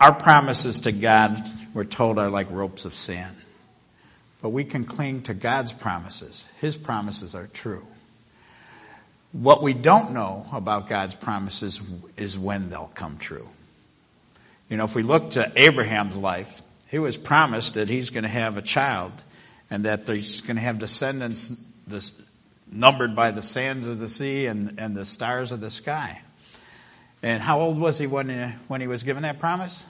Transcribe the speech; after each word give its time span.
Our 0.00 0.14
promises 0.14 0.80
to 0.80 0.92
God, 0.92 1.44
we're 1.74 1.84
told, 1.84 2.18
are 2.18 2.30
like 2.30 2.50
ropes 2.50 2.86
of 2.86 2.94
sand. 2.94 3.36
But 4.40 4.48
we 4.48 4.64
can 4.64 4.84
cling 4.86 5.22
to 5.24 5.34
God's 5.34 5.72
promises. 5.72 6.46
His 6.58 6.78
promises 6.78 7.34
are 7.34 7.46
true. 7.48 7.86
What 9.32 9.62
we 9.62 9.74
don't 9.74 10.12
know 10.12 10.46
about 10.52 10.88
God's 10.88 11.14
promises 11.14 11.82
is 12.16 12.38
when 12.38 12.70
they'll 12.70 12.90
come 12.94 13.18
true. 13.18 13.48
You 14.70 14.78
know, 14.78 14.84
if 14.84 14.94
we 14.94 15.02
look 15.02 15.30
to 15.30 15.52
Abraham's 15.54 16.16
life, 16.16 16.62
he 16.88 16.98
was 16.98 17.18
promised 17.18 17.74
that 17.74 17.88
he's 17.88 18.08
going 18.08 18.24
to 18.24 18.30
have 18.30 18.56
a 18.56 18.62
child 18.62 19.12
and 19.70 19.84
that 19.84 20.08
he's 20.08 20.40
going 20.40 20.56
to 20.56 20.62
have 20.62 20.78
descendants 20.78 21.48
this, 21.86 22.20
numbered 22.72 23.14
by 23.14 23.32
the 23.32 23.42
sands 23.42 23.86
of 23.86 23.98
the 23.98 24.08
sea 24.08 24.46
and, 24.46 24.78
and 24.78 24.96
the 24.96 25.04
stars 25.04 25.52
of 25.52 25.60
the 25.60 25.70
sky. 25.70 26.22
And 27.22 27.42
how 27.42 27.60
old 27.60 27.78
was 27.78 27.98
he 27.98 28.06
when, 28.06 28.30
he 28.30 28.56
when 28.68 28.80
he 28.80 28.86
was 28.86 29.02
given 29.02 29.24
that 29.24 29.38
promise? 29.38 29.84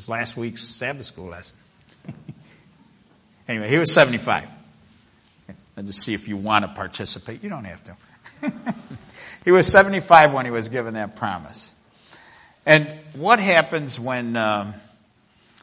His 0.00 0.08
last 0.08 0.34
week's 0.34 0.64
Sabbath 0.64 1.04
school 1.04 1.28
lesson. 1.28 1.58
anyway, 3.48 3.68
he 3.68 3.76
was 3.76 3.92
75. 3.92 4.48
And 5.76 5.86
to 5.86 5.92
see 5.92 6.14
if 6.14 6.26
you 6.26 6.38
want 6.38 6.64
to 6.64 6.70
participate. 6.70 7.42
You 7.42 7.50
don't 7.50 7.64
have 7.64 7.84
to. 7.84 8.74
he 9.44 9.50
was 9.50 9.66
75 9.66 10.32
when 10.32 10.46
he 10.46 10.50
was 10.50 10.70
given 10.70 10.94
that 10.94 11.16
promise. 11.16 11.74
And 12.64 12.88
what 13.12 13.40
happens 13.40 14.00
when, 14.00 14.36
um, 14.36 14.72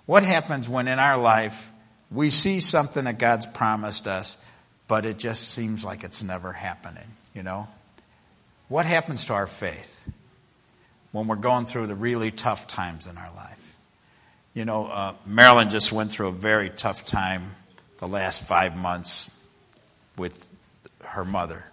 what 0.06 0.22
happens 0.22 0.70
when 0.70 0.88
in 0.88 1.00
our 1.00 1.18
life 1.18 1.72
we 2.12 2.30
see 2.30 2.60
something 2.60 3.06
that 3.06 3.18
God's 3.18 3.48
promised 3.48 4.08
us, 4.08 4.38
but 4.88 5.04
it 5.04 5.18
just 5.18 5.50
seems 5.50 5.84
like 5.84 6.04
it's 6.04 6.22
never 6.22 6.52
happening, 6.52 7.08
you 7.34 7.42
know? 7.42 7.68
What 8.68 8.86
happens 8.86 9.26
to 9.26 9.34
our 9.34 9.48
faith 9.48 10.08
when 11.12 11.26
we're 11.26 11.38
going 11.38 11.66
through 11.66 11.88
the 11.88 11.96
really 11.96 12.30
tough 12.30 12.68
times 12.68 13.08
in 13.08 13.18
our 13.18 13.34
life? 13.36 13.67
You 14.58 14.66
know, 14.66 14.88
uh, 14.88 15.14
Marilyn 15.28 15.70
just 15.70 15.92
went 15.92 16.12
through 16.12 16.30
a 16.30 16.32
very 16.32 16.72
tough 16.72 17.06
time 17.06 17.52
the 18.00 18.08
last 18.08 18.44
five 18.44 18.76
months 18.76 19.30
with 20.18 20.52
her 21.04 21.24
mother. 21.24 21.64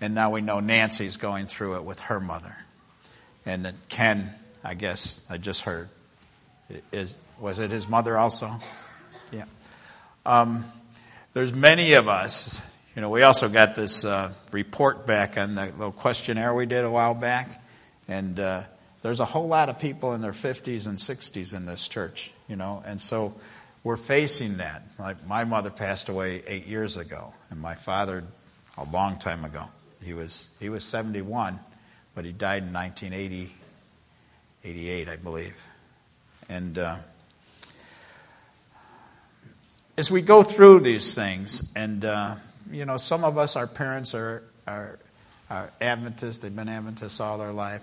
And 0.00 0.12
now 0.12 0.30
we 0.30 0.40
know 0.40 0.58
Nancy's 0.58 1.16
going 1.16 1.46
through 1.46 1.76
it 1.76 1.84
with 1.84 2.00
her 2.00 2.18
mother. 2.18 2.56
And 3.46 3.72
Ken, 3.88 4.34
I 4.64 4.74
guess, 4.74 5.20
I 5.30 5.36
just 5.36 5.60
heard, 5.60 5.88
is 6.90 7.16
was 7.38 7.60
it 7.60 7.70
his 7.70 7.88
mother 7.88 8.18
also? 8.18 8.50
Yeah. 9.30 9.44
Um, 10.24 10.64
there's 11.32 11.54
many 11.54 11.92
of 11.92 12.08
us. 12.08 12.60
You 12.96 13.02
know, 13.02 13.10
we 13.10 13.22
also 13.22 13.48
got 13.48 13.76
this 13.76 14.04
uh, 14.04 14.32
report 14.50 15.06
back 15.06 15.38
on 15.38 15.54
the 15.54 15.66
little 15.66 15.92
questionnaire 15.92 16.52
we 16.52 16.66
did 16.66 16.84
a 16.84 16.90
while 16.90 17.14
back, 17.14 17.62
and 18.08 18.40
uh, 18.40 18.64
there's 19.06 19.20
a 19.20 19.24
whole 19.24 19.46
lot 19.46 19.68
of 19.68 19.78
people 19.78 20.14
in 20.14 20.20
their 20.20 20.32
50s 20.32 20.88
and 20.88 20.98
60s 20.98 21.54
in 21.54 21.64
this 21.64 21.86
church. 21.86 22.32
You 22.48 22.56
know, 22.56 22.82
and 22.84 23.00
so 23.00 23.36
we're 23.84 23.96
facing 23.96 24.56
that. 24.56 24.82
Like 24.98 25.24
my 25.28 25.44
mother 25.44 25.70
passed 25.70 26.08
away 26.08 26.42
eight 26.48 26.66
years 26.66 26.96
ago, 26.96 27.32
and 27.50 27.60
my 27.60 27.76
father 27.76 28.24
a 28.76 28.82
long 28.84 29.16
time 29.20 29.44
ago. 29.44 29.62
He 30.02 30.12
was 30.12 30.48
he 30.58 30.68
was 30.68 30.82
71, 30.84 31.60
but 32.16 32.24
he 32.24 32.32
died 32.32 32.64
in 32.64 32.72
1980, 32.72 33.54
88, 34.64 35.08
I 35.08 35.16
believe. 35.16 35.56
And 36.48 36.76
uh, 36.76 36.96
as 39.96 40.10
we 40.10 40.20
go 40.20 40.42
through 40.42 40.80
these 40.80 41.14
things, 41.14 41.70
and 41.76 42.04
uh, 42.04 42.34
you 42.72 42.84
know, 42.84 42.96
some 42.96 43.22
of 43.22 43.38
us, 43.38 43.54
our 43.54 43.68
parents 43.68 44.16
are, 44.16 44.42
are, 44.66 44.98
are 45.48 45.70
Adventists. 45.80 46.38
They've 46.38 46.54
been 46.54 46.68
Adventists 46.68 47.20
all 47.20 47.38
their 47.38 47.52
life. 47.52 47.82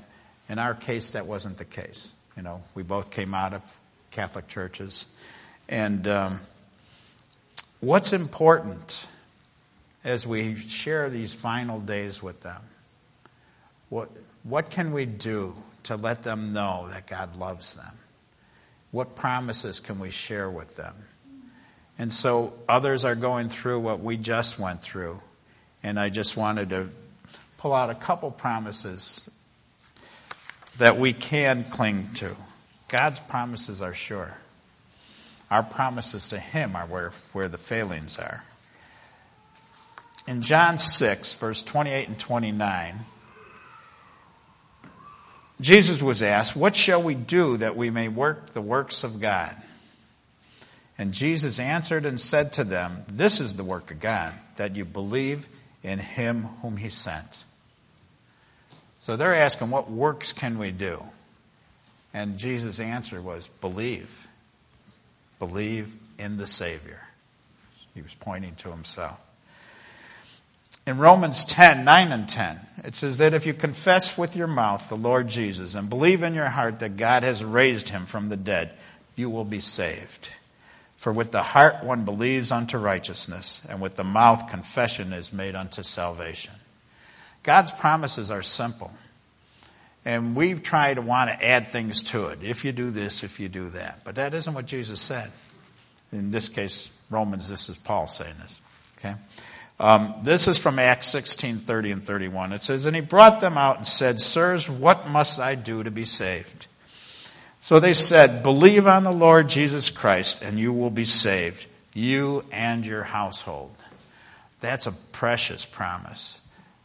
In 0.53 0.59
our 0.59 0.75
case, 0.75 1.09
that 1.11 1.25
wasn't 1.25 1.57
the 1.57 1.65
case. 1.65 2.13
You 2.37 2.43
know, 2.43 2.61
we 2.75 2.83
both 2.83 3.09
came 3.09 3.33
out 3.33 3.53
of 3.53 3.79
Catholic 4.11 4.47
churches, 4.47 5.07
and 5.67 6.07
um, 6.07 6.41
what's 7.79 8.13
important 8.13 9.07
as 10.03 10.27
we 10.27 10.55
share 10.55 11.09
these 11.09 11.33
final 11.33 11.79
days 11.79 12.21
with 12.21 12.41
them? 12.41 12.61
What 13.89 14.09
what 14.43 14.69
can 14.69 14.93
we 14.93 15.07
do 15.07 15.55
to 15.85 15.95
let 15.95 16.21
them 16.21 16.53
know 16.53 16.87
that 16.87 17.07
God 17.07 17.35
loves 17.35 17.73
them? 17.73 17.97
What 18.91 19.15
promises 19.15 19.79
can 19.79 19.97
we 19.97 20.11
share 20.11 20.51
with 20.51 20.75
them? 20.75 20.93
And 21.97 22.13
so 22.13 22.53
others 22.69 23.05
are 23.05 23.15
going 23.15 23.49
through 23.49 23.79
what 23.79 24.01
we 24.01 24.17
just 24.17 24.59
went 24.59 24.83
through. 24.83 25.19
And 25.81 25.99
I 25.99 26.09
just 26.09 26.37
wanted 26.37 26.69
to 26.69 26.89
pull 27.57 27.73
out 27.73 27.89
a 27.89 27.95
couple 27.95 28.29
promises 28.29 29.31
that 30.77 30.97
we 30.97 31.13
can 31.13 31.63
cling 31.63 32.09
to. 32.15 32.35
God's 32.89 33.19
promises 33.19 33.81
are 33.81 33.93
sure. 33.93 34.35
Our 35.49 35.63
promises 35.63 36.29
to 36.29 36.39
Him 36.39 36.75
are 36.75 36.85
where, 36.85 37.11
where 37.31 37.47
the 37.47 37.57
failings 37.57 38.17
are. 38.17 38.43
In 40.27 40.41
John 40.41 40.77
6, 40.77 41.35
verse 41.35 41.63
28 41.63 42.07
and 42.07 42.19
29, 42.19 42.99
Jesus 45.59 46.01
was 46.01 46.21
asked, 46.21 46.55
What 46.55 46.75
shall 46.75 47.01
we 47.01 47.13
do 47.13 47.57
that 47.57 47.75
we 47.75 47.89
may 47.89 48.07
work 48.07 48.49
the 48.51 48.61
works 48.61 49.03
of 49.03 49.19
God? 49.21 49.55
And 50.97 51.11
Jesus 51.11 51.59
answered 51.59 52.05
and 52.05 52.19
said 52.19 52.53
to 52.53 52.63
them, 52.63 53.03
This 53.07 53.39
is 53.39 53.55
the 53.55 53.63
work 53.63 53.91
of 53.91 53.99
God, 53.99 54.33
that 54.55 54.75
you 54.75 54.85
believe 54.85 55.47
in 55.81 55.99
him 55.99 56.43
whom 56.61 56.77
he 56.77 56.89
sent. 56.89 57.45
So 59.03 59.17
they're 59.17 59.35
asking, 59.35 59.69
What 59.69 59.91
works 59.91 60.31
can 60.31 60.57
we 60.57 60.71
do? 60.71 61.03
And 62.13 62.37
Jesus' 62.37 62.79
answer 62.79 63.21
was, 63.21 63.49
Believe. 63.59 64.29
Believe 65.39 65.93
in 66.17 66.37
the 66.37 66.47
Savior. 66.47 67.01
He 67.93 68.01
was 68.01 68.13
pointing 68.13 68.55
to 68.55 68.71
himself. 68.71 69.19
In 70.87 70.99
Romans 70.99 71.43
10, 71.43 71.83
9 71.83 72.11
and 72.13 72.29
10, 72.29 72.59
it 72.85 72.95
says 72.95 73.17
that 73.17 73.33
if 73.33 73.45
you 73.45 73.53
confess 73.53 74.17
with 74.17 74.37
your 74.37 74.47
mouth 74.47 74.87
the 74.87 74.95
Lord 74.95 75.27
Jesus 75.27 75.75
and 75.75 75.89
believe 75.89 76.23
in 76.23 76.33
your 76.33 76.47
heart 76.47 76.79
that 76.79 76.95
God 76.95 77.23
has 77.23 77.43
raised 77.43 77.89
him 77.89 78.05
from 78.05 78.29
the 78.29 78.37
dead, 78.37 78.71
you 79.17 79.29
will 79.29 79.43
be 79.43 79.59
saved. 79.59 80.29
For 80.95 81.11
with 81.11 81.33
the 81.33 81.43
heart 81.43 81.83
one 81.83 82.05
believes 82.05 82.53
unto 82.53 82.77
righteousness, 82.77 83.67
and 83.67 83.81
with 83.81 83.95
the 83.95 84.05
mouth 84.05 84.49
confession 84.49 85.11
is 85.11 85.33
made 85.33 85.55
unto 85.55 85.83
salvation. 85.83 86.53
God's 87.43 87.71
promises 87.71 88.31
are 88.31 88.41
simple. 88.41 88.91
And 90.05 90.35
we 90.35 90.53
try 90.55 90.93
to 90.93 91.01
want 91.01 91.29
to 91.29 91.45
add 91.45 91.67
things 91.67 92.03
to 92.03 92.27
it. 92.27 92.39
If 92.41 92.65
you 92.65 92.71
do 92.71 92.89
this, 92.89 93.23
if 93.23 93.39
you 93.39 93.47
do 93.47 93.69
that. 93.69 94.01
But 94.03 94.15
that 94.15 94.33
isn't 94.33 94.53
what 94.53 94.65
Jesus 94.65 94.99
said. 94.99 95.31
In 96.11 96.31
this 96.31 96.49
case, 96.49 96.91
Romans, 97.09 97.49
this 97.49 97.69
is 97.69 97.77
Paul 97.77 98.07
saying 98.07 98.35
this. 98.41 98.61
Okay? 98.97 99.15
Um, 99.79 100.13
this 100.23 100.47
is 100.47 100.57
from 100.57 100.77
Acts 100.77 101.07
16, 101.07 101.57
30 101.57 101.91
and 101.91 102.03
31. 102.03 102.53
It 102.53 102.61
says, 102.61 102.85
And 102.85 102.95
he 102.95 103.01
brought 103.01 103.39
them 103.39 103.57
out 103.57 103.77
and 103.77 103.87
said, 103.87 104.19
Sirs, 104.19 104.69
what 104.69 105.07
must 105.07 105.39
I 105.39 105.55
do 105.55 105.83
to 105.83 105.91
be 105.91 106.05
saved? 106.05 106.67
So 107.59 107.79
they 107.79 107.93
said, 107.93 108.43
Believe 108.43 108.87
on 108.87 109.03
the 109.03 109.11
Lord 109.11 109.47
Jesus 109.47 109.89
Christ, 109.89 110.41
and 110.41 110.59
you 110.59 110.73
will 110.73 110.89
be 110.89 111.05
saved, 111.05 111.65
you 111.93 112.43
and 112.51 112.85
your 112.85 113.03
household. 113.03 113.71
That's 114.59 114.85
a 114.85 114.91
precious 114.91 115.65
promise 115.65 116.41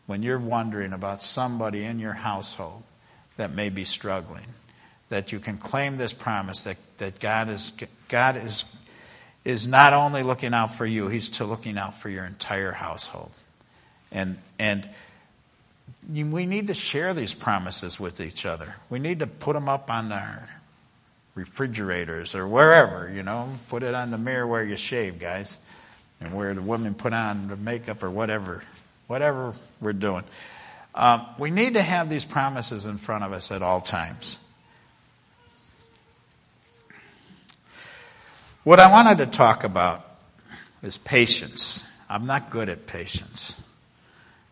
when 0.09 0.23
you're 0.23 0.39
wondering 0.39 0.95
about 0.95 1.23
somebody 1.23 1.85
in 1.85 1.99
your 1.99 2.15
household 2.15 2.83
that 3.37 3.53
may 3.53 3.69
be 3.69 3.85
struggling. 3.85 4.47
That 5.11 5.33
you 5.33 5.39
can 5.39 5.59
claim 5.59 5.99
this 5.99 6.15
promise 6.15 6.65
that, 6.65 6.79
that 6.97 7.21
God 7.21 7.49
is 7.49 7.73
God 8.09 8.37
is 8.37 8.65
is 9.45 9.67
not 9.67 9.93
only 9.93 10.23
looking 10.23 10.55
out 10.55 10.73
for 10.73 10.87
you, 10.87 11.09
He's 11.09 11.29
to 11.31 11.45
looking 11.45 11.79
out 11.79 11.95
for 11.95 12.09
your 12.09 12.25
entire 12.25 12.73
household. 12.73 13.31
And 14.11 14.39
and 14.59 14.89
we 16.11 16.47
need 16.47 16.69
to 16.69 16.75
share 16.75 17.13
these 17.13 17.35
promises 17.35 18.01
with 18.01 18.21
each 18.21 18.47
other. 18.47 18.77
We 18.89 18.99
need 18.99 19.19
to 19.19 19.27
put 19.27 19.53
them 19.53 19.69
up 19.69 19.91
on 19.91 20.11
our 20.11 20.49
refrigerators 21.35 22.35
or 22.35 22.49
wherever, 22.49 23.11
you 23.15 23.23
know. 23.23 23.51
Put 23.69 23.83
it 23.83 23.95
on 23.95 24.11
the 24.11 24.19
mirror 24.19 24.47
where 24.47 24.65
you 24.65 24.77
shave, 24.77 25.19
guys, 25.19 25.59
and 26.19 26.35
where 26.35 26.55
the 26.55 26.63
women 26.63 26.95
put 26.95 27.13
on 27.13 27.49
the 27.49 27.57
makeup 27.57 28.03
or 28.03 28.11
whatever, 28.11 28.63
whatever 29.09 29.55
we're 29.81 29.93
doing. 29.93 30.23
Um, 30.95 31.27
we 31.39 31.51
need 31.51 31.75
to 31.75 31.83
have 31.83 32.09
these 32.09 32.25
promises 32.25 32.87
in 32.87 32.97
front 32.97 33.25
of 33.25 33.33
us 33.33 33.51
at 33.51 33.63
all 33.63 33.81
times. 33.81 34.39
What 38.63 38.79
I 38.79 38.91
wanted 38.91 39.19
to 39.19 39.27
talk 39.27 39.65
about 39.65 40.05
is 40.83 40.99
patience. 40.99 41.89
I'm 42.09 42.27
not 42.27 42.51
good 42.51 42.69
at 42.69 42.87
patience. 42.87 43.61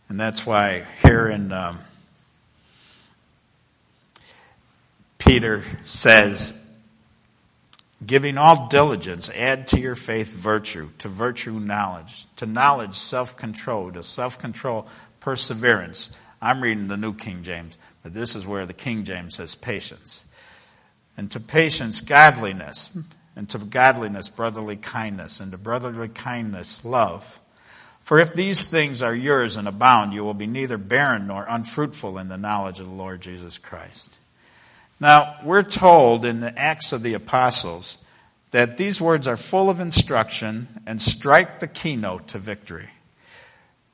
And 0.09 0.19
that's 0.19 0.47
why 0.47 0.87
here 1.03 1.29
in 1.29 1.53
um, 1.53 1.79
Peter 5.19 5.65
says, 5.85 6.66
Giving 8.07 8.39
all 8.39 8.69
diligence, 8.69 9.31
add 9.31 9.67
to 9.69 9.81
your 9.81 9.97
faith 9.97 10.33
virtue, 10.33 10.91
to 10.99 11.09
virtue 11.09 11.59
knowledge, 11.59 12.27
to 12.37 12.47
knowledge 12.47 12.95
self 12.95 13.37
control, 13.37 13.91
to 13.93 14.03
self 14.03 14.39
control 14.39 14.87
perseverance, 15.21 16.17
I'm 16.41 16.63
reading 16.63 16.89
the 16.89 16.97
New 16.97 17.15
King 17.15 17.43
James, 17.43 17.79
but 18.03 18.15
this 18.15 18.37
is 18.37 18.47
where 18.47 18.67
the 18.67 18.73
King 18.73 19.05
James 19.05 19.37
says 19.37 19.55
patience. 19.55 20.25
And 21.17 21.31
to 21.33 21.41
patience, 21.41 22.01
godliness. 22.01 22.97
And 23.35 23.49
to 23.51 23.59
godliness, 23.59 24.29
brotherly 24.29 24.77
kindness. 24.77 25.41
And 25.41 25.51
to 25.53 25.59
brotherly 25.59 26.09
kindness, 26.09 26.85
love. 26.85 27.41
For 28.03 28.19
if 28.19 28.35
these 28.35 28.71
things 28.71 29.03
are 29.03 29.15
yours 29.15 29.57
and 29.57 29.67
abound, 29.67 30.13
you 30.13 30.23
will 30.23 30.35
be 30.35 30.47
neither 30.47 30.79
barren 30.79 31.27
nor 31.27 31.45
unfruitful 31.49 32.19
in 32.19 32.29
the 32.29 32.39
knowledge 32.39 32.79
of 32.79 32.87
the 32.87 32.95
Lord 32.95 33.21
Jesus 33.21 33.59
Christ. 33.59 34.17
Now, 34.99 35.37
we're 35.45 35.63
told 35.63 36.25
in 36.25 36.41
the 36.41 36.59
Acts 36.59 36.93
of 36.93 37.03
the 37.03 37.15
Apostles 37.15 37.99
that 38.51 38.79
these 38.79 39.01
words 39.01 39.27
are 39.27 39.37
full 39.37 39.69
of 39.69 39.81
instruction 39.81 40.69
and 40.87 41.01
strike 41.03 41.61
the 41.61 41.69
keynote 41.69 42.29
to 42.29 42.39
victory. 42.39 42.89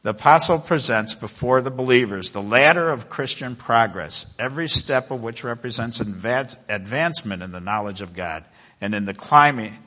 The 0.02 0.10
apostle 0.10 0.58
presents 0.58 1.14
before 1.14 1.60
the 1.60 1.70
believers 1.70 2.32
the 2.32 2.42
ladder 2.42 2.90
of 2.90 3.08
Christian 3.08 3.56
progress, 3.56 4.32
every 4.38 4.68
step 4.68 5.10
of 5.10 5.22
which 5.22 5.44
represents 5.44 6.00
advancement 6.00 7.42
in 7.42 7.52
the 7.52 7.60
knowledge 7.60 8.00
of 8.00 8.14
God 8.14 8.44
and 8.80 8.94
in 8.94 9.04
the 9.04 9.14
climbing 9.14 9.78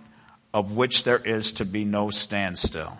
of 0.53 0.75
which 0.75 1.03
there 1.03 1.19
is 1.19 1.51
to 1.53 1.65
be 1.65 1.83
no 1.83 2.09
standstill. 2.09 2.97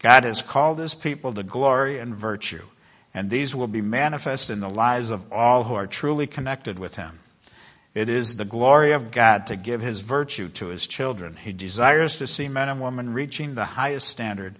God 0.00 0.24
has 0.24 0.42
called 0.42 0.78
his 0.78 0.94
people 0.94 1.32
to 1.32 1.44
glory 1.44 1.98
and 1.98 2.14
virtue, 2.14 2.66
and 3.14 3.30
these 3.30 3.54
will 3.54 3.68
be 3.68 3.80
manifest 3.80 4.50
in 4.50 4.58
the 4.60 4.68
lives 4.68 5.10
of 5.10 5.32
all 5.32 5.64
who 5.64 5.74
are 5.74 5.86
truly 5.86 6.26
connected 6.26 6.78
with 6.78 6.96
him. 6.96 7.20
It 7.96 8.10
is 8.10 8.36
the 8.36 8.44
glory 8.44 8.92
of 8.92 9.10
God 9.10 9.46
to 9.46 9.56
give 9.56 9.80
his 9.80 10.00
virtue 10.00 10.50
to 10.50 10.66
his 10.66 10.86
children. 10.86 11.34
He 11.34 11.54
desires 11.54 12.18
to 12.18 12.26
see 12.26 12.46
men 12.46 12.68
and 12.68 12.78
women 12.78 13.14
reaching 13.14 13.54
the 13.54 13.64
highest 13.64 14.06
standard 14.06 14.56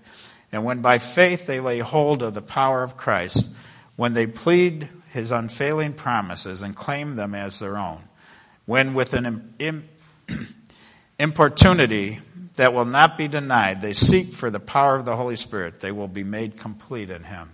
and 0.52 0.64
when 0.64 0.80
by 0.80 0.96
faith 0.96 1.46
they 1.46 1.60
lay 1.60 1.80
hold 1.80 2.22
of 2.22 2.32
the 2.32 2.40
power 2.40 2.82
of 2.82 2.96
Christ, 2.96 3.50
when 3.96 4.14
they 4.14 4.26
plead 4.26 4.88
his 5.12 5.30
unfailing 5.30 5.92
promises 5.92 6.62
and 6.62 6.74
claim 6.74 7.16
them 7.16 7.34
as 7.34 7.58
their 7.58 7.76
own, 7.76 8.00
when 8.64 8.94
with 8.94 9.12
an 9.12 9.52
importunity 11.18 12.20
that 12.54 12.72
will 12.72 12.86
not 12.86 13.18
be 13.18 13.28
denied, 13.28 13.82
they 13.82 13.92
seek 13.92 14.32
for 14.32 14.48
the 14.48 14.58
power 14.58 14.94
of 14.96 15.04
the 15.04 15.16
Holy 15.16 15.36
Spirit, 15.36 15.80
they 15.80 15.92
will 15.92 16.08
be 16.08 16.24
made 16.24 16.56
complete 16.56 17.10
in 17.10 17.24
him. 17.24 17.50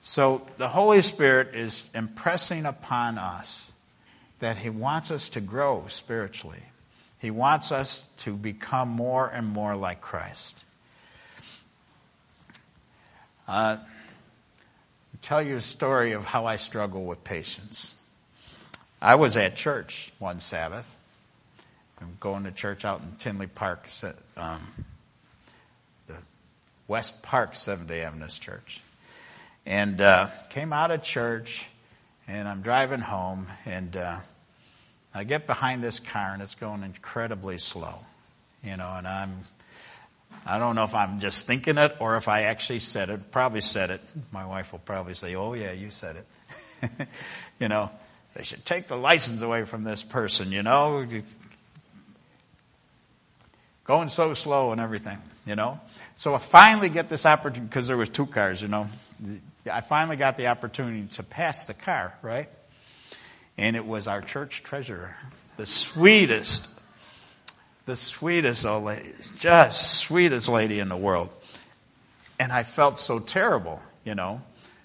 So 0.00 0.44
the 0.56 0.68
Holy 0.68 1.02
Spirit 1.02 1.54
is 1.54 1.90
impressing 1.94 2.66
upon 2.66 3.18
us 3.18 3.72
that 4.40 4.58
he 4.58 4.70
wants 4.70 5.10
us 5.10 5.28
to 5.30 5.40
grow 5.40 5.84
spiritually. 5.88 6.62
He 7.18 7.30
wants 7.30 7.70
us 7.70 8.06
to 8.18 8.34
become 8.34 8.88
more 8.88 9.28
and 9.28 9.46
more 9.46 9.76
like 9.76 10.00
Christ. 10.00 10.64
Uh, 13.46 13.76
tell 15.20 15.42
you 15.42 15.56
a 15.56 15.60
story 15.60 16.12
of 16.12 16.24
how 16.24 16.46
I 16.46 16.56
struggle 16.56 17.04
with 17.04 17.22
patience. 17.24 17.96
I 19.02 19.16
was 19.16 19.36
at 19.36 19.56
church 19.56 20.12
one 20.18 20.40
Sabbath. 20.40 20.96
I'm 22.00 22.16
going 22.20 22.44
to 22.44 22.52
church 22.52 22.84
out 22.84 23.00
in 23.00 23.12
Tinley 23.18 23.46
Park, 23.46 23.88
um, 24.36 24.60
the 26.06 26.16
West 26.88 27.22
Park 27.22 27.54
Seventh 27.54 27.88
Day 27.88 28.02
Adventist 28.02 28.40
Church, 28.40 28.80
and 29.66 30.00
uh, 30.00 30.28
came 30.48 30.72
out 30.72 30.90
of 30.90 31.02
church, 31.02 31.68
and 32.30 32.46
I'm 32.46 32.62
driving 32.62 33.00
home, 33.00 33.46
and 33.66 33.96
uh, 33.96 34.18
I 35.12 35.24
get 35.24 35.46
behind 35.46 35.82
this 35.82 35.98
car, 35.98 36.32
and 36.32 36.40
it's 36.40 36.54
going 36.54 36.84
incredibly 36.84 37.58
slow, 37.58 38.04
you 38.62 38.76
know, 38.76 38.94
and 38.96 39.06
I'm 39.06 39.44
I 40.46 40.58
don't 40.58 40.74
know 40.74 40.84
if 40.84 40.94
I'm 40.94 41.20
just 41.20 41.46
thinking 41.46 41.76
it 41.76 41.96
or 41.98 42.16
if 42.16 42.28
I 42.28 42.42
actually 42.42 42.78
said 42.78 43.10
it. 43.10 43.30
Probably 43.30 43.60
said 43.60 43.90
it. 43.90 44.00
My 44.32 44.46
wife 44.46 44.72
will 44.72 44.78
probably 44.78 45.14
say, 45.14 45.34
"Oh 45.34 45.54
yeah, 45.54 45.72
you 45.72 45.90
said 45.90 46.16
it." 46.16 47.08
you 47.60 47.68
know, 47.68 47.90
they 48.34 48.44
should 48.44 48.64
take 48.64 48.86
the 48.86 48.96
license 48.96 49.42
away 49.42 49.64
from 49.64 49.84
this 49.84 50.02
person. 50.02 50.52
You 50.52 50.62
know, 50.62 51.06
going 53.84 54.08
so 54.08 54.34
slow 54.34 54.72
and 54.72 54.80
everything. 54.80 55.18
You 55.46 55.56
know, 55.56 55.80
so 56.14 56.34
I 56.34 56.38
finally 56.38 56.90
get 56.90 57.08
this 57.08 57.26
opportunity 57.26 57.68
because 57.68 57.88
there 57.88 57.96
was 57.96 58.08
two 58.08 58.26
cars. 58.26 58.62
You 58.62 58.68
know, 58.68 58.86
I 59.70 59.80
finally 59.80 60.16
got 60.16 60.36
the 60.36 60.46
opportunity 60.48 61.06
to 61.14 61.22
pass 61.22 61.66
the 61.66 61.74
car 61.74 62.16
right, 62.22 62.48
and 63.58 63.76
it 63.76 63.84
was 63.84 64.08
our 64.08 64.22
church 64.22 64.62
treasurer, 64.62 65.16
the 65.56 65.66
sweetest 65.66 66.80
the 67.90 67.96
sweetest 67.96 68.64
old 68.64 68.84
lady, 68.84 69.12
just 69.38 69.98
sweetest 69.98 70.48
lady 70.48 70.78
in 70.78 70.88
the 70.88 70.96
world. 70.96 71.28
And 72.38 72.52
I 72.52 72.62
felt 72.62 72.98
so 73.00 73.18
terrible, 73.18 73.80
you 74.04 74.14
know, 74.14 74.42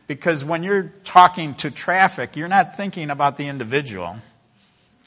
because 0.07 0.44
when 0.44 0.63
you're 0.63 0.92
talking 1.04 1.54
to 1.56 1.69
traffic, 1.69 2.36
you're 2.36 2.48
not 2.48 2.75
thinking 2.75 3.12
about 3.12 3.38
the 3.38 3.48
individual. 3.48 4.18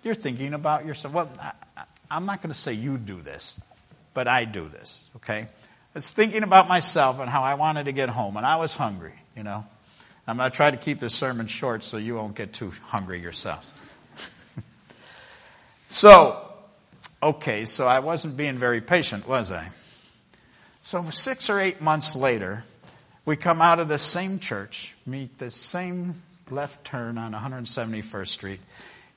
You're 0.05 0.15
thinking 0.15 0.55
about 0.55 0.87
yourself. 0.87 1.13
Well, 1.13 1.29
I, 1.41 1.53
I'm 2.09 2.25
not 2.25 2.41
going 2.41 2.53
to 2.53 2.59
say 2.59 2.73
you 2.73 2.99
do 2.99 3.21
this, 3.21 3.61
but 4.15 4.29
I 4.29 4.45
do 4.45 4.69
this, 4.69 5.11
okay? 5.17 5.41
I 5.41 5.49
was 5.95 6.11
thinking 6.11 6.45
about 6.45 6.69
myself 6.69 7.19
and 7.19 7.29
how 7.29 7.43
I 7.43 7.55
wanted 7.55 7.85
to 7.85 7.93
get 7.93 8.09
home, 8.09 8.37
and 8.37 8.47
I 8.47 8.57
was 8.57 8.75
hungry, 8.75 9.15
you 9.39 9.43
know. 9.43 9.65
I'm 10.27 10.37
going 10.37 10.51
to 10.51 10.55
try 10.55 10.71
to 10.71 10.77
keep 10.77 11.01
this 11.01 11.15
sermon 11.15 11.47
short 11.47 11.83
so 11.83 11.97
you 11.97 12.17
won't 12.17 12.35
get 12.35 12.53
too 12.53 12.73
hungry 12.89 13.19
yourselves. 13.19 13.73
so, 15.89 16.45
Okay, 17.21 17.65
so 17.65 17.89
I 17.89 17.99
wasn't 17.99 18.37
being 18.37 18.59
very 18.59 18.81
patient, 18.81 19.27
was 19.27 19.51
I? 19.51 19.71
So 20.83 21.11
six 21.11 21.51
or 21.51 21.59
eight 21.59 21.81
months 21.81 22.15
later, 22.15 22.63
we 23.25 23.35
come 23.35 23.61
out 23.61 23.81
of 23.81 23.89
the 23.89 23.99
same 23.99 24.39
church, 24.39 24.95
meet 25.05 25.37
the 25.39 25.51
same 25.51 26.23
left 26.49 26.85
turn 26.85 27.19
on 27.19 27.33
171st 27.33 28.29
Street, 28.29 28.61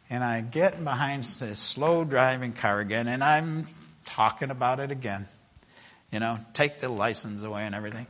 and 0.09 0.24
I 0.24 0.41
get 0.41 0.83
behind 0.83 1.25
this 1.25 1.59
slow 1.59 2.03
driving 2.03 2.53
car 2.53 2.79
again, 2.79 3.07
and 3.07 3.24
I'm 3.24 3.67
talking 4.03 4.50
about 4.50 4.79
it 4.79 4.89
again. 4.89 5.27
You 6.12 6.19
know, 6.19 6.39
take 6.53 6.79
the 6.79 6.89
license 6.89 7.44
away 7.44 7.67
and 7.67 7.75
everything. 7.75 8.07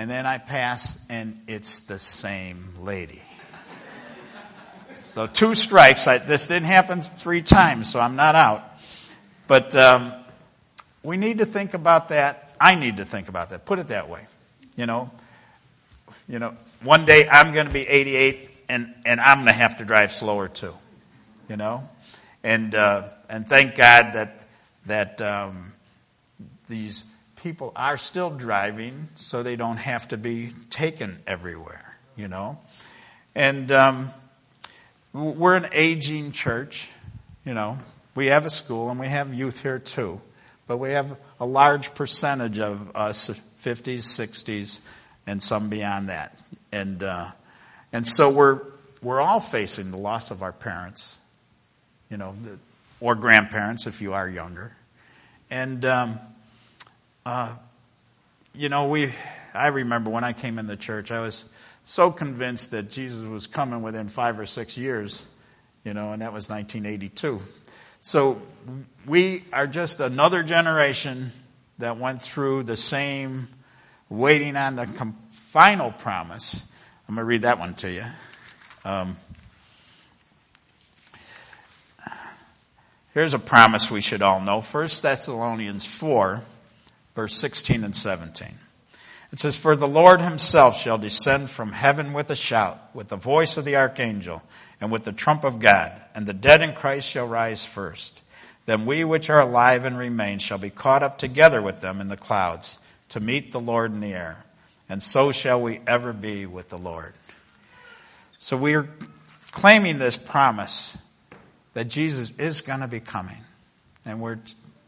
And 0.00 0.10
then 0.10 0.24
I 0.24 0.38
pass, 0.38 0.98
and 1.10 1.42
it's 1.46 1.80
the 1.80 1.98
same 1.98 2.70
lady. 2.80 3.20
So 4.88 5.26
two 5.26 5.54
strikes. 5.54 6.06
I, 6.06 6.16
this 6.16 6.46
didn't 6.46 6.68
happen 6.68 7.02
three 7.02 7.42
times, 7.42 7.90
so 7.90 8.00
I'm 8.00 8.16
not 8.16 8.34
out. 8.34 8.64
But 9.46 9.76
um, 9.76 10.14
we 11.02 11.18
need 11.18 11.36
to 11.36 11.44
think 11.44 11.74
about 11.74 12.08
that. 12.08 12.56
I 12.58 12.76
need 12.76 12.96
to 12.96 13.04
think 13.04 13.28
about 13.28 13.50
that. 13.50 13.66
Put 13.66 13.78
it 13.78 13.88
that 13.88 14.08
way. 14.08 14.26
You 14.74 14.86
know, 14.86 15.10
you 16.26 16.38
know, 16.38 16.56
one 16.82 17.04
day 17.04 17.28
I'm 17.28 17.52
going 17.52 17.66
to 17.66 17.72
be 17.72 17.86
88 17.86 18.50
and, 18.70 18.94
and 19.04 19.20
I'm 19.20 19.40
going 19.40 19.48
to 19.48 19.52
have 19.52 19.76
to 19.76 19.84
drive 19.84 20.12
slower 20.12 20.48
too. 20.48 20.74
You 21.46 21.58
know, 21.58 21.86
and 22.42 22.74
uh, 22.74 23.08
and 23.28 23.46
thank 23.46 23.74
God 23.74 24.14
that 24.14 24.46
that 24.86 25.20
um, 25.20 25.74
these 26.70 27.04
people 27.42 27.72
are 27.74 27.96
still 27.96 28.30
driving, 28.30 29.08
so 29.16 29.42
they 29.42 29.56
don't 29.56 29.78
have 29.78 30.08
to 30.08 30.16
be 30.16 30.50
taken 30.70 31.18
everywhere. 31.26 31.96
You 32.16 32.28
know, 32.28 32.58
and 33.34 33.70
um, 33.72 34.10
we're 35.12 35.56
an 35.56 35.66
aging 35.72 36.32
church. 36.32 36.90
You 37.44 37.54
know, 37.54 37.78
we 38.14 38.26
have 38.26 38.44
a 38.44 38.50
school 38.50 38.90
and 38.90 39.00
we 39.00 39.06
have 39.06 39.32
youth 39.32 39.62
here 39.62 39.78
too, 39.78 40.20
but 40.66 40.76
we 40.76 40.90
have 40.90 41.16
a 41.38 41.46
large 41.46 41.94
percentage 41.94 42.58
of 42.58 42.94
us 42.94 43.30
50s, 43.30 44.00
60s, 44.00 44.80
and 45.26 45.42
some 45.42 45.68
beyond 45.68 46.08
that. 46.08 46.38
And, 46.72 47.02
uh, 47.02 47.28
and 47.92 48.06
so 48.06 48.30
we're, 48.30 48.60
we're 49.02 49.20
all 49.20 49.40
facing 49.40 49.90
the 49.90 49.96
loss 49.96 50.30
of 50.30 50.42
our 50.42 50.52
parents, 50.52 51.18
you 52.10 52.16
know, 52.16 52.36
or 53.00 53.14
grandparents 53.14 53.86
if 53.86 54.02
you 54.02 54.12
are 54.12 54.28
younger. 54.28 54.72
And, 55.50 55.84
um, 55.84 56.18
uh, 57.24 57.54
you 58.54 58.68
know, 58.68 58.88
we, 58.88 59.12
I 59.54 59.68
remember 59.68 60.10
when 60.10 60.24
I 60.24 60.32
came 60.32 60.58
in 60.58 60.66
the 60.66 60.76
church, 60.76 61.10
I 61.10 61.20
was 61.20 61.44
so 61.84 62.10
convinced 62.10 62.70
that 62.72 62.90
Jesus 62.90 63.24
was 63.24 63.46
coming 63.46 63.82
within 63.82 64.08
five 64.08 64.38
or 64.38 64.46
six 64.46 64.76
years, 64.78 65.26
you 65.84 65.94
know, 65.94 66.12
and 66.12 66.22
that 66.22 66.32
was 66.32 66.48
1982. 66.48 67.40
So 68.00 68.40
we 69.06 69.44
are 69.52 69.66
just 69.66 70.00
another 70.00 70.42
generation 70.42 71.32
that 71.78 71.98
went 71.98 72.22
through 72.22 72.62
the 72.64 72.76
same 72.76 73.48
waiting 74.08 74.56
on 74.56 74.76
the 74.76 74.86
com- 74.86 75.16
final 75.30 75.90
promise. 75.92 76.66
I'm 77.08 77.14
going 77.14 77.24
to 77.24 77.28
read 77.28 77.42
that 77.42 77.58
one 77.58 77.74
to 77.74 77.90
you. 77.90 78.04
Um, 78.84 79.16
here's 83.12 83.34
a 83.34 83.38
promise 83.38 83.90
we 83.90 84.00
should 84.00 84.22
all 84.22 84.40
know 84.40 84.60
1 84.60 84.88
Thessalonians 85.02 85.86
4, 85.86 86.42
verse 87.20 87.36
16 87.36 87.84
and 87.84 87.94
17. 87.94 88.48
It 89.30 89.38
says, 89.38 89.54
For 89.54 89.76
the 89.76 89.86
Lord 89.86 90.22
himself 90.22 90.78
shall 90.78 90.96
descend 90.96 91.50
from 91.50 91.72
heaven 91.72 92.14
with 92.14 92.30
a 92.30 92.34
shout, 92.34 92.80
with 92.94 93.08
the 93.08 93.16
voice 93.16 93.58
of 93.58 93.66
the 93.66 93.76
archangel, 93.76 94.42
and 94.80 94.90
with 94.90 95.04
the 95.04 95.12
trump 95.12 95.44
of 95.44 95.58
God, 95.58 95.92
and 96.14 96.24
the 96.24 96.32
dead 96.32 96.62
in 96.62 96.72
Christ 96.72 97.10
shall 97.10 97.26
rise 97.26 97.66
first. 97.66 98.22
Then 98.64 98.86
we 98.86 99.04
which 99.04 99.28
are 99.28 99.42
alive 99.42 99.84
and 99.84 99.98
remain 99.98 100.38
shall 100.38 100.56
be 100.56 100.70
caught 100.70 101.02
up 101.02 101.18
together 101.18 101.60
with 101.60 101.82
them 101.82 102.00
in 102.00 102.08
the 102.08 102.16
clouds 102.16 102.78
to 103.10 103.20
meet 103.20 103.52
the 103.52 103.60
Lord 103.60 103.92
in 103.92 104.00
the 104.00 104.14
air. 104.14 104.46
And 104.88 105.02
so 105.02 105.30
shall 105.30 105.60
we 105.60 105.80
ever 105.86 106.14
be 106.14 106.46
with 106.46 106.70
the 106.70 106.78
Lord. 106.78 107.12
So 108.38 108.56
we're 108.56 108.88
claiming 109.50 109.98
this 109.98 110.16
promise 110.16 110.96
that 111.74 111.84
Jesus 111.84 112.32
is 112.38 112.62
going 112.62 112.80
to 112.80 112.88
be 112.88 113.00
coming. 113.00 113.42
And 114.06 114.22
we're, 114.22 114.38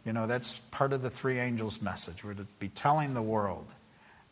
you 0.05 0.13
know, 0.13 0.27
that's 0.27 0.59
part 0.71 0.93
of 0.93 1.03
the 1.03 1.11
three 1.11 1.39
angels' 1.39 1.81
message. 1.81 2.25
We're 2.25 2.35
to 2.35 2.47
be 2.59 2.69
telling 2.69 3.15
the 3.15 3.23
world 3.23 3.67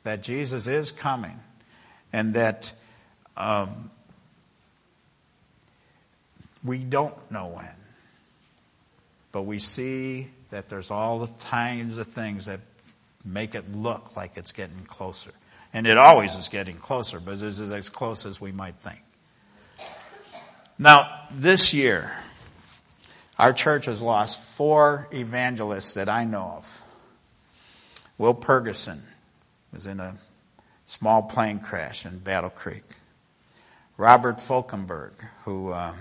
that 0.03 0.23
Jesus 0.23 0.67
is 0.67 0.91
coming 0.91 1.39
and 2.13 2.35
that 2.35 2.73
um, 3.37 3.91
we 6.65 6.79
don't 6.79 7.15
know 7.31 7.47
when. 7.49 7.75
But 9.33 9.43
we 9.43 9.61
see 9.61 10.29
that 10.51 10.69
there's 10.69 10.91
all 10.91 11.21
the 11.21 11.33
kinds 11.45 11.99
of 11.99 12.09
things 12.09 12.47
that 12.47 12.61
make 13.25 13.55
it 13.55 13.73
look 13.73 14.17
like 14.17 14.33
it's 14.37 14.53
getting 14.53 14.85
closer. 14.87 15.31
And 15.73 15.87
it 15.87 15.97
always 15.97 16.37
is 16.37 16.49
getting 16.49 16.77
closer, 16.77 17.21
but 17.21 17.39
this 17.39 17.61
is 17.61 17.71
as 17.71 17.89
close 17.89 18.27
as 18.27 18.41
we 18.41 18.51
might 18.51 18.75
think. 18.77 19.01
Now, 20.79 21.27
this 21.31 21.73
year, 21.73 22.13
our 23.41 23.55
church 23.55 23.87
has 23.87 24.03
lost 24.03 24.39
four 24.39 25.09
evangelists 25.15 25.95
that 25.95 26.11
I 26.11 26.25
know 26.25 26.57
of. 26.59 26.83
Will 28.19 28.35
Ferguson 28.35 29.03
was 29.73 29.87
in 29.87 29.99
a 29.99 30.19
small 30.85 31.23
plane 31.23 31.59
crash 31.59 32.05
in 32.05 32.19
Battle 32.19 32.51
Creek. 32.51 32.85
Robert 33.97 34.37
Folkenberg, 34.37 35.13
who, 35.47 35.71
uh, 35.71 35.95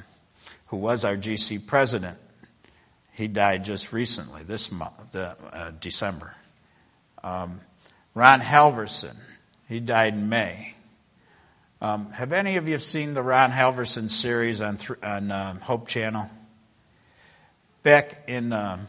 who 0.67 0.75
was 0.75 1.05
our 1.05 1.15
GC 1.15 1.65
president, 1.65 2.17
he 3.13 3.29
died 3.29 3.63
just 3.63 3.93
recently, 3.93 4.43
this 4.43 4.69
month, 4.69 5.13
the, 5.13 5.37
uh, 5.53 5.71
December. 5.79 6.35
Um, 7.23 7.61
Ron 8.15 8.41
Halvorsen, 8.41 9.15
he 9.69 9.79
died 9.79 10.13
in 10.13 10.27
May. 10.27 10.73
Um, 11.81 12.11
have 12.11 12.33
any 12.33 12.57
of 12.57 12.67
you 12.67 12.79
seen 12.79 13.13
the 13.13 13.23
Ron 13.23 13.51
Halvorsen 13.51 14.09
series 14.09 14.61
on, 14.61 14.75
th- 14.75 14.99
on 15.01 15.31
um, 15.31 15.61
Hope 15.61 15.87
Channel? 15.87 16.29
Back 17.83 18.23
in 18.27 18.51
um, 18.51 18.87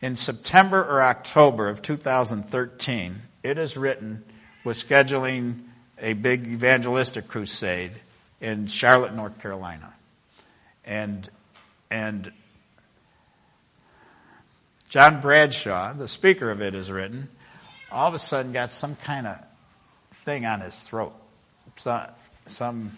in 0.00 0.16
September 0.16 0.82
or 0.82 1.02
October 1.02 1.68
of 1.68 1.82
2013, 1.82 3.16
it 3.42 3.58
is 3.58 3.76
written 3.76 4.24
was 4.64 4.82
scheduling 4.82 5.60
a 5.98 6.14
big 6.14 6.46
evangelistic 6.46 7.28
crusade 7.28 7.92
in 8.40 8.66
Charlotte, 8.66 9.14
North 9.14 9.38
Carolina, 9.40 9.94
and 10.84 11.28
and 11.90 12.32
John 14.88 15.20
Bradshaw, 15.20 15.92
the 15.92 16.06
speaker 16.06 16.50
of 16.50 16.62
it, 16.62 16.74
is 16.74 16.90
written, 16.90 17.28
all 17.90 18.06
of 18.06 18.14
a 18.14 18.18
sudden 18.18 18.52
got 18.52 18.72
some 18.72 18.94
kind 18.94 19.26
of 19.26 19.44
thing 20.12 20.46
on 20.46 20.60
his 20.60 20.80
throat. 20.82 21.12
So, 21.76 22.08
some, 22.46 22.92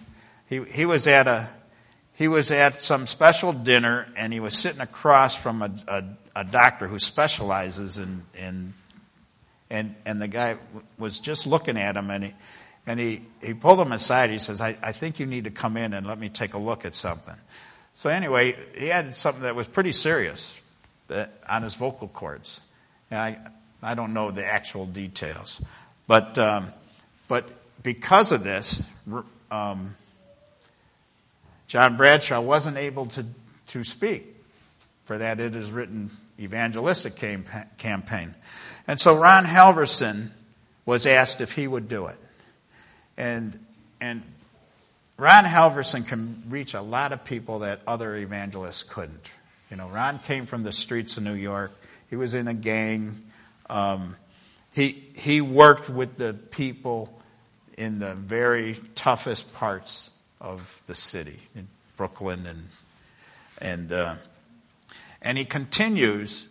he, 0.47 0.63
he 0.65 0.85
was 0.85 1.07
at 1.07 1.27
a, 1.27 1.49
he 2.17 2.29
was 2.29 2.51
at 2.51 2.75
some 2.75 3.07
special 3.07 3.53
dinner 3.53 4.09
and 4.17 4.33
he 4.33 4.41
was 4.41 4.57
sitting 4.57 4.81
across 4.81 5.37
from 5.37 5.61
a, 5.61 5.71
a, 5.87 6.05
a 6.37 6.45
doctor 6.45 6.89
who 6.89 6.99
specializes 6.99 7.99
in, 7.99 8.23
in, 8.35 8.73
and, 9.69 9.95
and 10.07 10.21
the 10.21 10.29
guy 10.29 10.57
was 10.99 11.21
just 11.21 11.47
looking 11.47 11.77
at 11.77 11.95
him 11.95 12.11
and 12.11 12.25
he, 12.25 12.35
and 12.87 12.99
he, 12.99 13.21
he 13.43 13.53
pulled 13.53 13.81
him 13.81 13.93
aside. 13.93 14.31
He 14.31 14.39
says, 14.39 14.63
I, 14.63 14.79
I 14.83 14.93
think 14.93 15.21
you 15.21 15.27
need 15.27 15.45
to 15.45 15.51
come 15.51 15.77
in 15.77 15.93
and 15.93 16.07
let 16.07 16.19
me 16.19 16.31
take 16.31 16.55
a 16.55 16.59
look 16.59 16.87
at 16.87 16.95
something. 16.95 17.37
So 17.93 18.09
anyway, 18.09 18.57
he 18.75 18.87
had 18.87 19.15
something 19.15 19.43
that 19.43 19.55
was 19.55 19.69
pretty 19.69 19.93
serious 19.93 20.61
on 21.47 21.63
his 21.63 21.75
vocal 21.75 22.09
cords. 22.09 22.63
And 23.11 23.21
I, 23.21 23.39
I 23.83 23.95
don't 23.95 24.15
know 24.15 24.31
the 24.31 24.47
actual 24.47 24.87
details. 24.87 25.61
But, 26.07 26.39
um, 26.39 26.69
but 27.29 27.47
because 27.83 28.33
of 28.33 28.43
this, 28.43 28.83
um, 29.51 29.95
John 31.67 31.97
Bradshaw 31.97 32.41
wasn't 32.41 32.77
able 32.77 33.07
to, 33.07 33.25
to 33.69 33.85
speak. 33.85 34.35
For 35.05 35.19
that, 35.19 35.39
it 35.39 35.55
is 35.55 35.71
written 35.71 36.11
evangelistic 36.39 37.17
campaign. 37.17 38.35
And 38.89 39.01
so 39.01 39.17
Ron 39.17 39.45
Halvorsen 39.45 40.31
was 40.85 41.07
asked 41.07 41.41
if 41.41 41.53
he 41.53 41.67
would 41.67 41.89
do 41.89 42.07
it. 42.07 42.19
And, 43.17 43.59
and 44.01 44.23
Ron 45.17 45.45
Halvorsen 45.45 46.07
can 46.07 46.43
reach 46.49 46.75
a 46.75 46.83
lot 46.83 47.13
of 47.13 47.25
people 47.25 47.61
that 47.61 47.81
other 47.87 48.17
evangelists 48.17 48.83
couldn't. 48.83 49.31
You 49.71 49.77
know, 49.77 49.89
Ron 49.89 50.19
came 50.19 50.47
from 50.47 50.63
the 50.63 50.73
streets 50.73 51.17
of 51.17 51.23
New 51.23 51.35
York. 51.35 51.73
He 52.11 52.17
was 52.17 52.35
in 52.35 52.49
a 52.49 52.55
gang. 52.55 53.23
Um, 53.71 54.17
he, 54.73 55.05
he 55.17 55.41
worked 55.41 55.89
with 55.89 56.17
the 56.17 56.35
people 56.35 57.13
in 57.79 57.99
the 57.99 58.15
very 58.15 58.77
toughest 58.95 59.53
parts 59.55 60.11
of 60.41 60.83
the 60.87 60.95
city, 60.95 61.39
in 61.55 61.69
Brooklyn, 61.97 62.47
and, 62.47 62.63
and, 63.61 63.93
uh, 63.93 64.15
and 65.23 65.39
he 65.39 65.45
continues. 65.45 66.49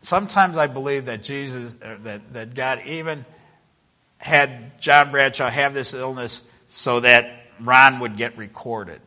Sometimes 0.00 0.56
I 0.56 0.66
believe 0.66 1.06
that 1.06 1.22
Jesus, 1.22 1.76
uh, 1.82 1.98
that, 2.02 2.32
that 2.32 2.54
God 2.54 2.82
even 2.86 3.24
had 4.18 4.80
John 4.80 5.10
Bradshaw 5.10 5.48
have 5.48 5.74
this 5.74 5.94
illness 5.94 6.50
so 6.66 7.00
that 7.00 7.46
Ron 7.60 8.00
would 8.00 8.16
get 8.16 8.36
recorded. 8.36 9.00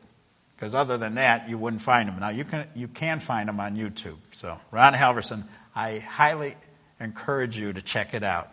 Because 0.55 0.75
other 0.75 0.97
than 0.97 1.15
that, 1.15 1.49
you 1.49 1.57
wouldn't 1.57 1.81
find 1.81 2.07
him. 2.07 2.19
Now 2.19 2.29
you 2.29 2.45
can 2.45 2.67
you 2.75 2.87
can 2.87 3.19
find 3.19 3.49
him 3.49 3.59
on 3.59 3.75
YouTube. 3.75 4.17
So 4.31 4.59
Ron 4.69 4.93
Halvorsen, 4.93 5.43
I 5.75 5.97
highly 5.97 6.55
encourage 6.99 7.57
you 7.57 7.73
to 7.73 7.81
check 7.81 8.13
it 8.13 8.23
out. 8.23 8.47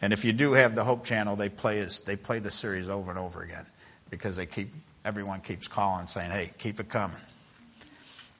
And 0.00 0.12
if 0.12 0.24
you 0.24 0.32
do 0.32 0.52
have 0.52 0.74
the 0.74 0.84
Hope 0.84 1.04
Channel, 1.04 1.36
they 1.36 1.48
play 1.48 1.86
they 2.06 2.16
play 2.16 2.38
the 2.38 2.50
series 2.50 2.88
over 2.88 3.10
and 3.10 3.18
over 3.18 3.42
again 3.42 3.66
because 4.10 4.36
they 4.36 4.46
keep 4.46 4.72
everyone 5.04 5.40
keeps 5.40 5.68
calling 5.68 6.06
saying, 6.06 6.30
"Hey, 6.30 6.52
keep 6.58 6.80
it 6.80 6.88
coming." 6.88 7.20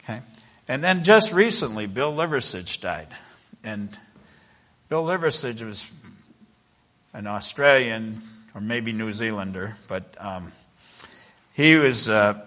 Okay, 0.05 0.21
and 0.69 0.83
then 0.85 1.03
just 1.03 1.33
recently, 1.33 1.87
Bill 1.87 2.13
Liversidge 2.13 2.81
died, 2.81 3.09
and 3.65 3.89
Bill 4.89 5.05
Liversidge 5.05 5.65
was 5.67 5.91
an 7.13 7.27
Australian 7.27 8.23
or 8.55 8.61
maybe 8.61 8.93
New 8.93 9.13
Zealander, 9.13 9.77
but 9.87 10.15
um, 10.19 10.53
he 11.53 11.77
was 11.77 12.09
uh, 12.09 12.41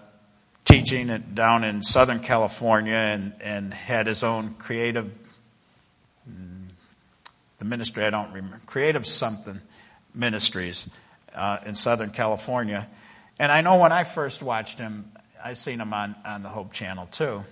teaching 0.64 1.06
down 1.34 1.64
in 1.64 1.82
Southern 1.82 2.20
California 2.20 2.94
and, 2.94 3.32
and 3.40 3.72
had 3.72 4.06
his 4.06 4.22
own 4.22 4.54
creative, 4.54 5.12
the 7.62 7.68
ministry 7.68 8.04
I 8.04 8.10
don't 8.10 8.32
remember, 8.32 8.60
creative 8.66 9.06
something 9.06 9.60
ministries 10.16 10.88
uh, 11.32 11.58
in 11.64 11.76
Southern 11.76 12.10
California. 12.10 12.88
And 13.38 13.52
I 13.52 13.60
know 13.60 13.78
when 13.78 13.92
I 13.92 14.02
first 14.02 14.42
watched 14.42 14.80
him, 14.80 15.12
I 15.42 15.52
seen 15.52 15.80
him 15.80 15.94
on, 15.94 16.16
on 16.24 16.42
the 16.42 16.48
Hope 16.48 16.72
Channel 16.72 17.06
too. 17.12 17.44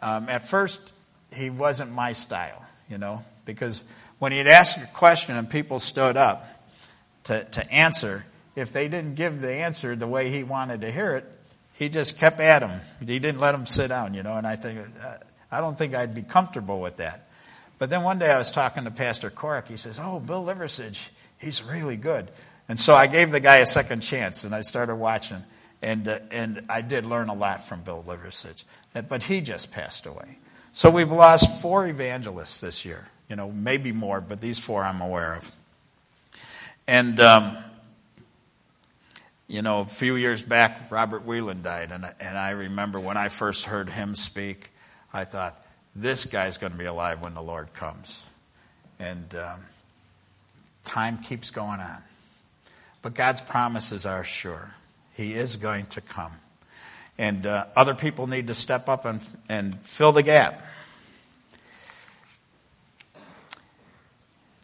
Um, 0.00 0.30
at 0.30 0.48
first, 0.48 0.94
he 1.30 1.50
wasn't 1.50 1.92
my 1.92 2.14
style, 2.14 2.64
you 2.88 2.96
know, 2.96 3.22
because 3.44 3.84
when 4.18 4.32
he'd 4.32 4.46
ask 4.46 4.78
a 4.82 4.86
question 4.94 5.36
and 5.36 5.50
people 5.50 5.78
stood 5.78 6.16
up 6.16 6.48
to, 7.24 7.44
to 7.44 7.70
answer, 7.70 8.24
if 8.56 8.72
they 8.72 8.88
didn't 8.88 9.16
give 9.16 9.42
the 9.42 9.52
answer 9.52 9.94
the 9.94 10.06
way 10.06 10.30
he 10.30 10.42
wanted 10.42 10.80
to 10.80 10.90
hear 10.90 11.16
it, 11.16 11.30
he 11.74 11.90
just 11.90 12.18
kept 12.18 12.40
at 12.40 12.62
him. 12.62 12.80
He 13.00 13.18
didn't 13.18 13.40
let 13.40 13.54
him 13.54 13.66
sit 13.66 13.88
down, 13.88 14.14
you 14.14 14.22
know, 14.22 14.38
and 14.38 14.46
I 14.46 14.56
think, 14.56 14.78
uh, 15.04 15.16
I 15.52 15.60
don't 15.60 15.76
think 15.76 15.94
I'd 15.94 16.14
be 16.14 16.22
comfortable 16.22 16.80
with 16.80 16.96
that. 16.96 17.27
But 17.78 17.90
then 17.90 18.02
one 18.02 18.18
day 18.18 18.30
I 18.30 18.38
was 18.38 18.50
talking 18.50 18.84
to 18.84 18.90
Pastor 18.90 19.30
Cork. 19.30 19.68
He 19.68 19.76
says, 19.76 19.98
Oh, 20.00 20.20
Bill 20.20 20.44
Liversidge, 20.44 21.08
he's 21.38 21.62
really 21.62 21.96
good. 21.96 22.28
And 22.68 22.78
so 22.78 22.94
I 22.94 23.06
gave 23.06 23.30
the 23.30 23.40
guy 23.40 23.58
a 23.58 23.66
second 23.66 24.00
chance 24.00 24.44
and 24.44 24.54
I 24.54 24.62
started 24.62 24.96
watching. 24.96 25.44
And, 25.80 26.08
uh, 26.08 26.18
and 26.30 26.64
I 26.68 26.80
did 26.80 27.06
learn 27.06 27.28
a 27.28 27.34
lot 27.34 27.66
from 27.66 27.82
Bill 27.82 28.04
Liversidge. 28.06 28.64
But 29.08 29.22
he 29.22 29.40
just 29.40 29.70
passed 29.70 30.06
away. 30.06 30.38
So 30.72 30.90
we've 30.90 31.10
lost 31.10 31.62
four 31.62 31.86
evangelists 31.86 32.60
this 32.60 32.84
year. 32.84 33.08
You 33.28 33.36
know, 33.36 33.50
maybe 33.52 33.92
more, 33.92 34.20
but 34.20 34.40
these 34.40 34.58
four 34.58 34.82
I'm 34.82 35.00
aware 35.00 35.34
of. 35.34 35.52
And 36.86 37.20
um, 37.20 37.58
you 39.48 39.62
know, 39.62 39.80
a 39.80 39.86
few 39.86 40.16
years 40.16 40.42
back, 40.42 40.90
Robert 40.90 41.24
Whelan 41.24 41.62
died, 41.62 41.90
and, 41.90 42.04
and 42.20 42.38
I 42.38 42.50
remember 42.50 43.00
when 43.00 43.16
I 43.16 43.28
first 43.28 43.64
heard 43.64 43.88
him 43.88 44.14
speak, 44.14 44.70
I 45.12 45.24
thought, 45.24 45.64
this 46.00 46.24
guy's 46.24 46.58
going 46.58 46.72
to 46.72 46.78
be 46.78 46.84
alive 46.84 47.22
when 47.22 47.34
the 47.34 47.42
Lord 47.42 47.72
comes. 47.74 48.24
And 48.98 49.34
um, 49.34 49.60
time 50.84 51.18
keeps 51.18 51.50
going 51.50 51.80
on. 51.80 52.02
But 53.02 53.14
God's 53.14 53.40
promises 53.40 54.06
are 54.06 54.24
sure. 54.24 54.74
He 55.14 55.34
is 55.34 55.56
going 55.56 55.86
to 55.86 56.00
come. 56.00 56.32
And 57.16 57.46
uh, 57.46 57.66
other 57.76 57.94
people 57.94 58.26
need 58.26 58.46
to 58.46 58.54
step 58.54 58.88
up 58.88 59.04
and, 59.04 59.20
and 59.48 59.78
fill 59.80 60.12
the 60.12 60.22
gap. 60.22 60.64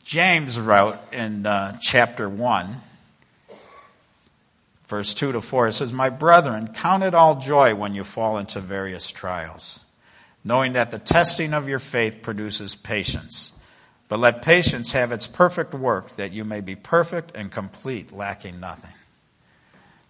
James 0.03 0.61
wrote 0.61 0.99
in 1.13 1.47
uh, 1.47 1.79
chapter 1.81 2.29
1 2.29 2.77
verse 4.87 5.15
2 5.15 5.33
to 5.33 5.41
4, 5.41 5.69
it 5.69 5.73
says, 5.73 5.93
My 5.93 6.11
brethren, 6.11 6.69
count 6.73 7.03
it 7.03 7.15
all 7.15 7.41
joy 7.41 7.75
when 7.75 7.95
you 7.95 8.05
fall 8.05 8.39
into 8.39 8.61
various 8.61 9.11
trials, 9.11 9.84
knowing 10.45 10.75
that 10.75 10.91
the 10.91 10.99
testing 10.99 11.55
of 11.55 11.69
your 11.69 11.79
faith 11.79 12.23
produces 12.23 12.75
patience. 12.75 13.53
But 14.09 14.19
let 14.19 14.43
patience 14.43 14.93
have 14.93 15.11
its 15.13 15.27
perfect 15.27 15.73
work, 15.73 16.11
that 16.13 16.33
you 16.33 16.45
may 16.45 16.61
be 16.61 16.77
perfect 16.77 17.33
and 17.35 17.51
complete, 17.51 18.13
lacking 18.13 18.61
nothing. 18.61 18.93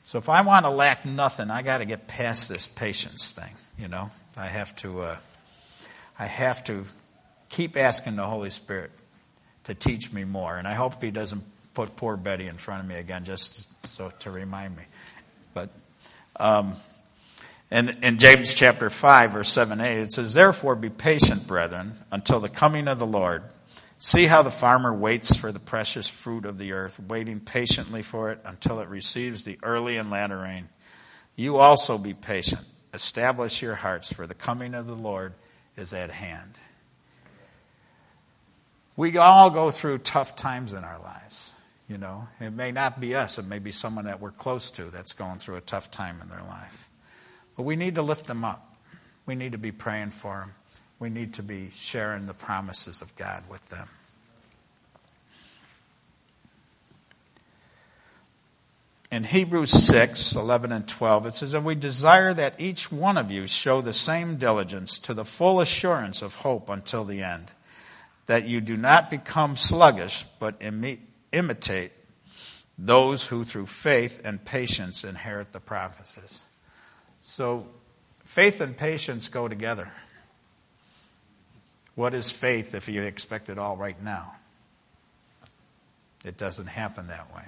So 0.02 0.18
if 0.18 0.28
I 0.28 0.42
want 0.42 0.66
to 0.66 0.70
lack 0.70 1.06
nothing, 1.06 1.50
I 1.50 1.62
got 1.62 1.78
to 1.78 1.84
get 1.84 2.08
past 2.08 2.48
this 2.48 2.66
patience 2.66 3.32
thing. 3.32 3.54
You 3.78 3.88
know, 3.88 4.10
I 4.36 4.48
have 4.48 4.74
to. 4.76 5.00
Uh, 5.00 5.16
I 6.18 6.26
have 6.26 6.62
to 6.64 6.84
keep 7.48 7.76
asking 7.76 8.16
the 8.16 8.26
Holy 8.26 8.50
Spirit 8.50 8.90
to 9.64 9.74
teach 9.74 10.12
me 10.12 10.24
more, 10.24 10.56
and 10.56 10.68
I 10.68 10.74
hope 10.74 11.02
He 11.02 11.10
doesn't 11.10 11.42
put 11.72 11.96
poor 11.96 12.16
Betty 12.16 12.46
in 12.46 12.56
front 12.56 12.82
of 12.82 12.88
me 12.88 12.96
again, 12.96 13.24
just 13.24 13.86
so 13.86 14.12
to 14.20 14.30
remind 14.30 14.76
me. 14.76 14.82
But. 15.54 15.70
Um, 16.36 16.74
and 17.74 18.04
in 18.04 18.18
James 18.18 18.54
chapter 18.54 18.88
5, 18.88 19.32
verse 19.32 19.50
7 19.50 19.80
8, 19.80 19.98
it 19.98 20.12
says, 20.12 20.32
Therefore 20.32 20.76
be 20.76 20.90
patient, 20.90 21.48
brethren, 21.48 21.94
until 22.12 22.38
the 22.38 22.48
coming 22.48 22.86
of 22.86 23.00
the 23.00 23.06
Lord. 23.06 23.42
See 23.98 24.26
how 24.26 24.42
the 24.42 24.52
farmer 24.52 24.94
waits 24.94 25.34
for 25.34 25.50
the 25.50 25.58
precious 25.58 26.08
fruit 26.08 26.44
of 26.44 26.56
the 26.56 26.70
earth, 26.70 27.00
waiting 27.00 27.40
patiently 27.40 28.02
for 28.02 28.30
it 28.30 28.38
until 28.44 28.78
it 28.78 28.88
receives 28.88 29.42
the 29.42 29.58
early 29.64 29.96
and 29.96 30.08
latter 30.08 30.38
rain. 30.38 30.68
You 31.34 31.56
also 31.56 31.98
be 31.98 32.14
patient. 32.14 32.62
Establish 32.92 33.60
your 33.60 33.74
hearts, 33.74 34.12
for 34.12 34.28
the 34.28 34.34
coming 34.34 34.74
of 34.74 34.86
the 34.86 34.94
Lord 34.94 35.34
is 35.76 35.92
at 35.92 36.12
hand. 36.12 36.52
We 38.94 39.18
all 39.18 39.50
go 39.50 39.72
through 39.72 39.98
tough 39.98 40.36
times 40.36 40.74
in 40.74 40.84
our 40.84 41.00
lives. 41.00 41.52
You 41.88 41.98
know, 41.98 42.28
it 42.38 42.52
may 42.52 42.70
not 42.70 43.00
be 43.00 43.16
us, 43.16 43.36
it 43.40 43.48
may 43.48 43.58
be 43.58 43.72
someone 43.72 44.04
that 44.04 44.20
we're 44.20 44.30
close 44.30 44.70
to 44.72 44.84
that's 44.84 45.12
going 45.12 45.38
through 45.38 45.56
a 45.56 45.60
tough 45.60 45.90
time 45.90 46.20
in 46.22 46.28
their 46.28 46.42
life. 46.42 46.83
But 47.56 47.62
we 47.62 47.76
need 47.76 47.94
to 47.94 48.02
lift 48.02 48.26
them 48.26 48.44
up. 48.44 48.76
We 49.26 49.34
need 49.34 49.52
to 49.52 49.58
be 49.58 49.72
praying 49.72 50.10
for 50.10 50.40
them 50.40 50.54
we 50.98 51.10
need 51.10 51.34
to 51.34 51.42
be 51.42 51.70
sharing 51.74 52.26
the 52.26 52.34
promises 52.34 53.02
of 53.02 53.14
God 53.16 53.44
with 53.48 53.68
them. 53.68 53.88
In 59.10 59.24
Hebrews 59.24 59.70
6, 59.70 60.34
11 60.34 60.72
and 60.72 60.88
12, 60.88 61.26
it 61.26 61.34
says, 61.34 61.52
And 61.52 61.64
we 61.64 61.74
desire 61.74 62.34
that 62.34 62.54
each 62.58 62.90
one 62.90 63.16
of 63.16 63.30
you 63.30 63.46
show 63.46 63.80
the 63.80 63.92
same 63.92 64.36
diligence 64.36 64.98
to 65.00 65.14
the 65.14 65.24
full 65.24 65.60
assurance 65.60 66.22
of 66.22 66.36
hope 66.36 66.68
until 66.68 67.04
the 67.04 67.22
end, 67.22 67.52
that 68.26 68.48
you 68.48 68.60
do 68.60 68.76
not 68.76 69.10
become 69.10 69.56
sluggish, 69.56 70.24
but 70.40 70.60
imitate 71.32 71.92
those 72.76 73.26
who 73.26 73.44
through 73.44 73.66
faith 73.66 74.20
and 74.24 74.44
patience 74.44 75.04
inherit 75.04 75.52
the 75.52 75.60
promises. 75.60 76.46
So, 77.26 77.66
faith 78.26 78.60
and 78.60 78.76
patience 78.76 79.28
go 79.28 79.48
together. 79.48 79.90
What 81.94 82.12
is 82.12 82.30
faith 82.30 82.74
if 82.74 82.86
you 82.86 83.02
expect 83.02 83.48
it 83.48 83.58
all 83.58 83.78
right 83.78 84.00
now? 84.04 84.36
It 86.22 86.36
doesn't 86.36 86.66
happen 86.66 87.06
that 87.08 87.34
way. 87.34 87.44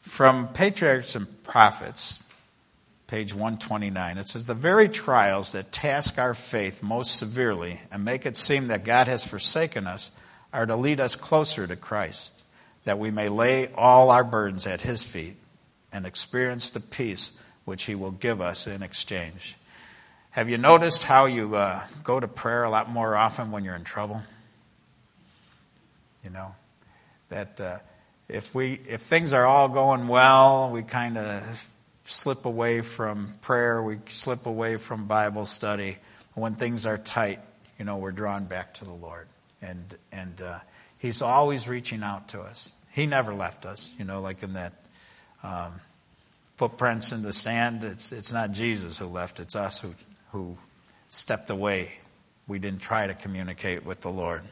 From 0.00 0.48
Patriarchs 0.48 1.14
and 1.14 1.44
Prophets, 1.44 2.24
page 3.06 3.32
129, 3.32 4.18
it 4.18 4.28
says, 4.28 4.44
The 4.44 4.54
very 4.54 4.88
trials 4.88 5.52
that 5.52 5.72
task 5.72 6.18
our 6.18 6.34
faith 6.34 6.82
most 6.82 7.16
severely 7.16 7.80
and 7.90 8.04
make 8.04 8.26
it 8.26 8.36
seem 8.36 8.68
that 8.68 8.84
God 8.84 9.06
has 9.06 9.26
forsaken 9.26 9.86
us 9.86 10.10
are 10.52 10.66
to 10.66 10.76
lead 10.76 11.00
us 11.00 11.16
closer 11.16 11.66
to 11.66 11.76
Christ 11.76 12.42
that 12.86 12.98
we 13.00 13.10
may 13.10 13.28
lay 13.28 13.68
all 13.74 14.10
our 14.10 14.24
burdens 14.24 14.66
at 14.66 14.80
his 14.80 15.02
feet 15.02 15.36
and 15.92 16.06
experience 16.06 16.70
the 16.70 16.80
peace 16.80 17.32
which 17.64 17.84
he 17.84 17.94
will 17.96 18.12
give 18.12 18.40
us 18.40 18.66
in 18.66 18.82
exchange. 18.82 19.56
Have 20.30 20.48
you 20.48 20.56
noticed 20.56 21.02
how 21.02 21.26
you 21.26 21.56
uh, 21.56 21.82
go 22.04 22.20
to 22.20 22.28
prayer 22.28 22.62
a 22.62 22.70
lot 22.70 22.88
more 22.88 23.16
often 23.16 23.50
when 23.50 23.64
you're 23.64 23.74
in 23.74 23.82
trouble? 23.82 24.22
You 26.22 26.30
know, 26.30 26.54
that 27.28 27.60
uh, 27.60 27.78
if 28.28 28.54
we 28.54 28.80
if 28.88 29.00
things 29.00 29.32
are 29.32 29.46
all 29.46 29.68
going 29.68 30.06
well, 30.06 30.70
we 30.70 30.82
kind 30.82 31.18
of 31.18 31.68
slip 32.10 32.46
away 32.46 32.80
from 32.80 33.34
prayer, 33.42 33.82
we 33.82 33.98
slip 34.06 34.46
away 34.46 34.76
from 34.76 35.06
Bible 35.06 35.44
study. 35.44 35.98
When 36.34 36.54
things 36.54 36.86
are 36.86 36.98
tight, 36.98 37.40
you 37.78 37.84
know, 37.84 37.98
we're 37.98 38.12
drawn 38.12 38.44
back 38.44 38.74
to 38.74 38.84
the 38.84 38.92
Lord, 38.92 39.26
and 39.62 39.96
and 40.12 40.40
uh, 40.40 40.58
He's 40.98 41.22
always 41.22 41.68
reaching 41.68 42.02
out 42.02 42.28
to 42.28 42.40
us. 42.40 42.74
He 42.92 43.06
never 43.06 43.34
left 43.34 43.66
us, 43.66 43.94
you 43.98 44.04
know, 44.04 44.20
like 44.20 44.42
in 44.42 44.54
that 44.54 44.72
um, 45.42 45.80
footprints 46.56 47.12
in 47.12 47.22
the 47.22 47.32
sand. 47.32 47.84
It's, 47.84 48.12
it's 48.12 48.32
not 48.32 48.52
Jesus 48.52 48.98
who 48.98 49.06
left, 49.06 49.40
it's 49.40 49.54
us 49.54 49.80
who, 49.80 49.94
who 50.32 50.56
stepped 51.08 51.50
away. 51.50 51.92
We 52.48 52.58
didn't 52.58 52.80
try 52.80 53.06
to 53.06 53.14
communicate 53.14 53.84
with 53.84 54.00
the 54.00 54.10
Lord. 54.10 54.42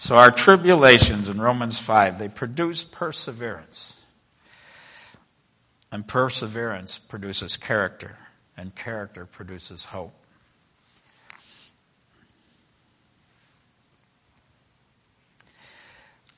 So 0.00 0.14
our 0.14 0.30
tribulations 0.30 1.28
in 1.28 1.40
Romans 1.40 1.80
5, 1.80 2.20
they 2.20 2.28
produce 2.28 2.84
perseverance. 2.84 4.06
And 5.90 6.06
perseverance 6.06 6.98
produces 6.98 7.56
character, 7.56 8.16
and 8.56 8.72
character 8.76 9.26
produces 9.26 9.86
hope. 9.86 10.14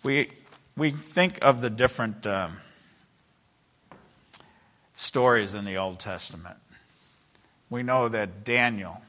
We, 0.02 0.30
we 0.74 0.90
think 0.90 1.44
of 1.44 1.60
the 1.60 1.68
different 1.68 2.26
um, 2.26 2.56
stories 4.94 5.52
in 5.52 5.66
the 5.66 5.76
Old 5.76 5.98
Testament. 5.98 6.56
We 7.68 7.82
know 7.82 8.08
that 8.08 8.42
Daniel 8.42 9.02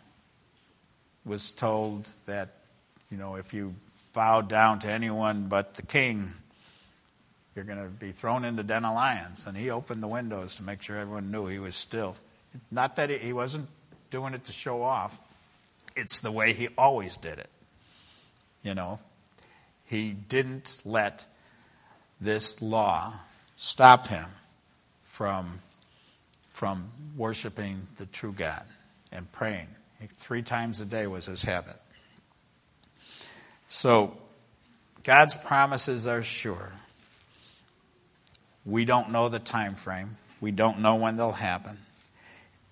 was 1.23 1.53
told 1.53 2.11
that, 2.25 2.49
you 3.09 3.17
know, 3.17 3.35
if 3.35 3.53
you 3.53 3.75
bow 4.13 4.41
down 4.41 4.79
to 4.79 4.89
anyone 4.89 5.47
but 5.47 5.75
the 5.75 5.81
king, 5.81 6.33
you're 7.55 7.65
going 7.65 7.81
to 7.81 7.89
be 7.89 8.11
thrown 8.11 8.45
into 8.45 8.63
den 8.63 8.85
of 8.85 8.95
lions. 8.95 9.47
And 9.47 9.57
he 9.57 9.69
opened 9.69 10.01
the 10.01 10.07
windows 10.07 10.55
to 10.55 10.63
make 10.63 10.81
sure 10.81 10.97
everyone 10.97 11.31
knew 11.31 11.47
he 11.47 11.59
was 11.59 11.75
still. 11.75 12.15
Not 12.69 12.95
that 12.97 13.09
he 13.09 13.33
wasn't 13.33 13.67
doing 14.09 14.33
it 14.33 14.45
to 14.45 14.51
show 14.51 14.83
off, 14.83 15.19
it's 15.95 16.19
the 16.19 16.31
way 16.31 16.53
he 16.53 16.69
always 16.77 17.17
did 17.17 17.39
it. 17.39 17.49
You 18.63 18.75
know, 18.75 18.99
he 19.85 20.11
didn't 20.11 20.79
let 20.85 21.25
this 22.19 22.61
law 22.61 23.13
stop 23.57 24.07
him 24.07 24.27
from, 25.03 25.59
from 26.49 26.91
worshiping 27.17 27.87
the 27.97 28.05
true 28.05 28.33
God 28.33 28.63
and 29.11 29.29
praying. 29.31 29.67
Three 30.13 30.41
times 30.41 30.81
a 30.81 30.85
day 30.85 31.07
was 31.07 31.25
his 31.25 31.43
habit. 31.43 31.79
So, 33.73 34.17
God's 35.03 35.33
promises 35.33 36.05
are 36.05 36.21
sure. 36.21 36.73
We 38.65 38.83
don't 38.83 39.11
know 39.11 39.29
the 39.29 39.39
time 39.39 39.75
frame. 39.75 40.17
We 40.41 40.51
don't 40.51 40.79
know 40.79 40.95
when 40.95 41.15
they'll 41.15 41.31
happen. 41.31 41.77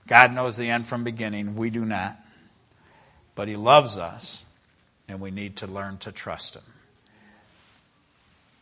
God 0.08 0.34
knows 0.34 0.58
the 0.58 0.70
end 0.70 0.88
from 0.88 1.06
beginning. 1.06 1.56
We 1.56 1.70
do 1.70 1.86
not. 1.86 2.18
But 3.34 3.48
He 3.48 3.56
loves 3.56 3.98
us, 3.98 4.44
and 5.08 5.22
we 5.22 5.32
need 5.32 5.56
to 5.58 5.68
learn 5.68 6.00
to 6.00 6.12
trust 6.12 6.56
Him. 6.58 6.64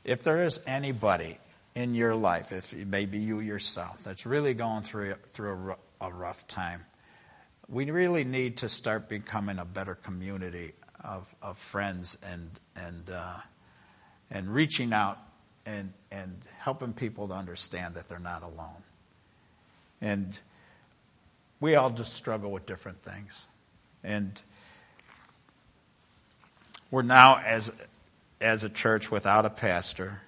If 0.06 0.22
there 0.22 0.44
is 0.44 0.60
anybody 0.68 1.40
in 1.74 1.96
your 1.96 2.14
life, 2.14 2.52
if 2.52 2.72
maybe 2.76 3.18
you 3.18 3.40
yourself, 3.40 4.04
that's 4.04 4.28
really 4.28 4.54
going 4.54 4.84
through, 4.84 5.16
through 5.30 5.76
a, 6.02 6.06
a 6.06 6.12
rough 6.12 6.48
time, 6.48 6.86
we 7.68 7.90
really 7.90 8.24
need 8.24 8.58
to 8.58 8.70
start 8.70 9.10
becoming 9.10 9.58
a 9.58 9.66
better 9.66 9.96
community 9.96 10.74
of, 11.08 11.34
of 11.42 11.58
friends 11.58 12.18
and, 12.24 12.52
and, 12.76 13.10
uh, 13.10 13.38
and 14.30 14.54
reaching 14.54 14.94
out 14.94 15.18
and, 15.66 15.94
and 16.12 16.42
helping 16.60 16.94
people 16.94 17.28
to 17.30 17.34
understand 17.34 17.96
that 17.96 18.08
they're 18.10 18.20
not 18.20 18.44
alone. 18.44 18.84
And 20.02 20.38
we 21.60 21.76
all 21.76 21.90
just 21.90 22.14
struggle 22.14 22.52
with 22.52 22.66
different 22.66 23.02
things. 23.02 23.48
And 24.04 24.42
we're 26.92 27.02
now, 27.02 27.40
as 27.40 27.72
as 28.40 28.64
a 28.64 28.70
church 28.70 29.10
without 29.12 29.46
a 29.46 29.50
pastor, 29.50 30.22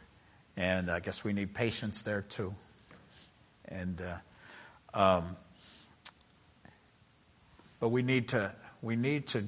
and 0.58 0.90
I 0.90 1.00
guess 1.00 1.24
we 1.24 1.32
need 1.32 1.54
patience 1.54 2.02
there 2.02 2.22
too. 2.22 2.54
And 3.68 4.02
uh, 4.94 5.00
um, 5.00 5.36
but 7.80 7.90
we 7.90 8.02
need 8.02 8.30
to 8.30 8.54
we 8.82 8.96
need 8.96 9.28
to 9.28 9.46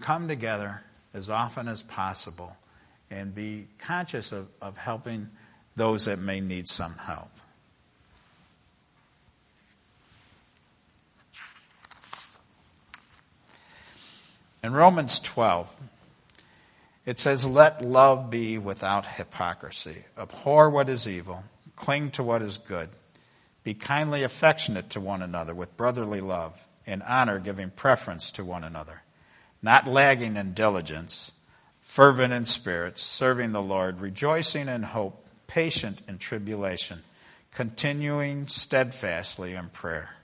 come 0.00 0.28
together 0.28 0.82
as 1.14 1.30
often 1.30 1.68
as 1.68 1.82
possible 1.82 2.56
and 3.10 3.34
be 3.34 3.66
conscious 3.78 4.32
of, 4.32 4.48
of 4.60 4.76
helping 4.76 5.28
those 5.76 6.04
that 6.04 6.18
may 6.18 6.40
need 6.40 6.68
some 6.68 6.94
help. 6.94 7.30
In 14.62 14.72
Romans 14.72 15.20
12, 15.20 15.72
it 17.06 17.18
says, 17.18 17.46
Let 17.46 17.82
love 17.82 18.28
be 18.28 18.58
without 18.58 19.06
hypocrisy. 19.06 20.04
Abhor 20.18 20.68
what 20.68 20.88
is 20.88 21.06
evil, 21.06 21.44
cling 21.76 22.10
to 22.12 22.22
what 22.22 22.42
is 22.42 22.58
good. 22.58 22.90
Be 23.64 23.74
kindly 23.74 24.24
affectionate 24.24 24.90
to 24.90 25.00
one 25.00 25.22
another 25.22 25.54
with 25.54 25.76
brotherly 25.76 26.20
love, 26.20 26.66
and 26.86 27.02
honor 27.04 27.38
giving 27.38 27.70
preference 27.70 28.32
to 28.32 28.44
one 28.44 28.64
another, 28.64 29.02
not 29.62 29.86
lagging 29.86 30.36
in 30.36 30.54
diligence, 30.54 31.32
fervent 31.80 32.32
in 32.32 32.44
spirit, 32.44 32.98
serving 32.98 33.52
the 33.52 33.62
Lord, 33.62 34.00
rejoicing 34.00 34.68
in 34.68 34.82
hope, 34.82 35.26
patient 35.46 36.02
in 36.06 36.18
tribulation, 36.18 37.02
continuing 37.52 38.46
steadfastly 38.46 39.54
in 39.54 39.68
prayer. 39.70 40.14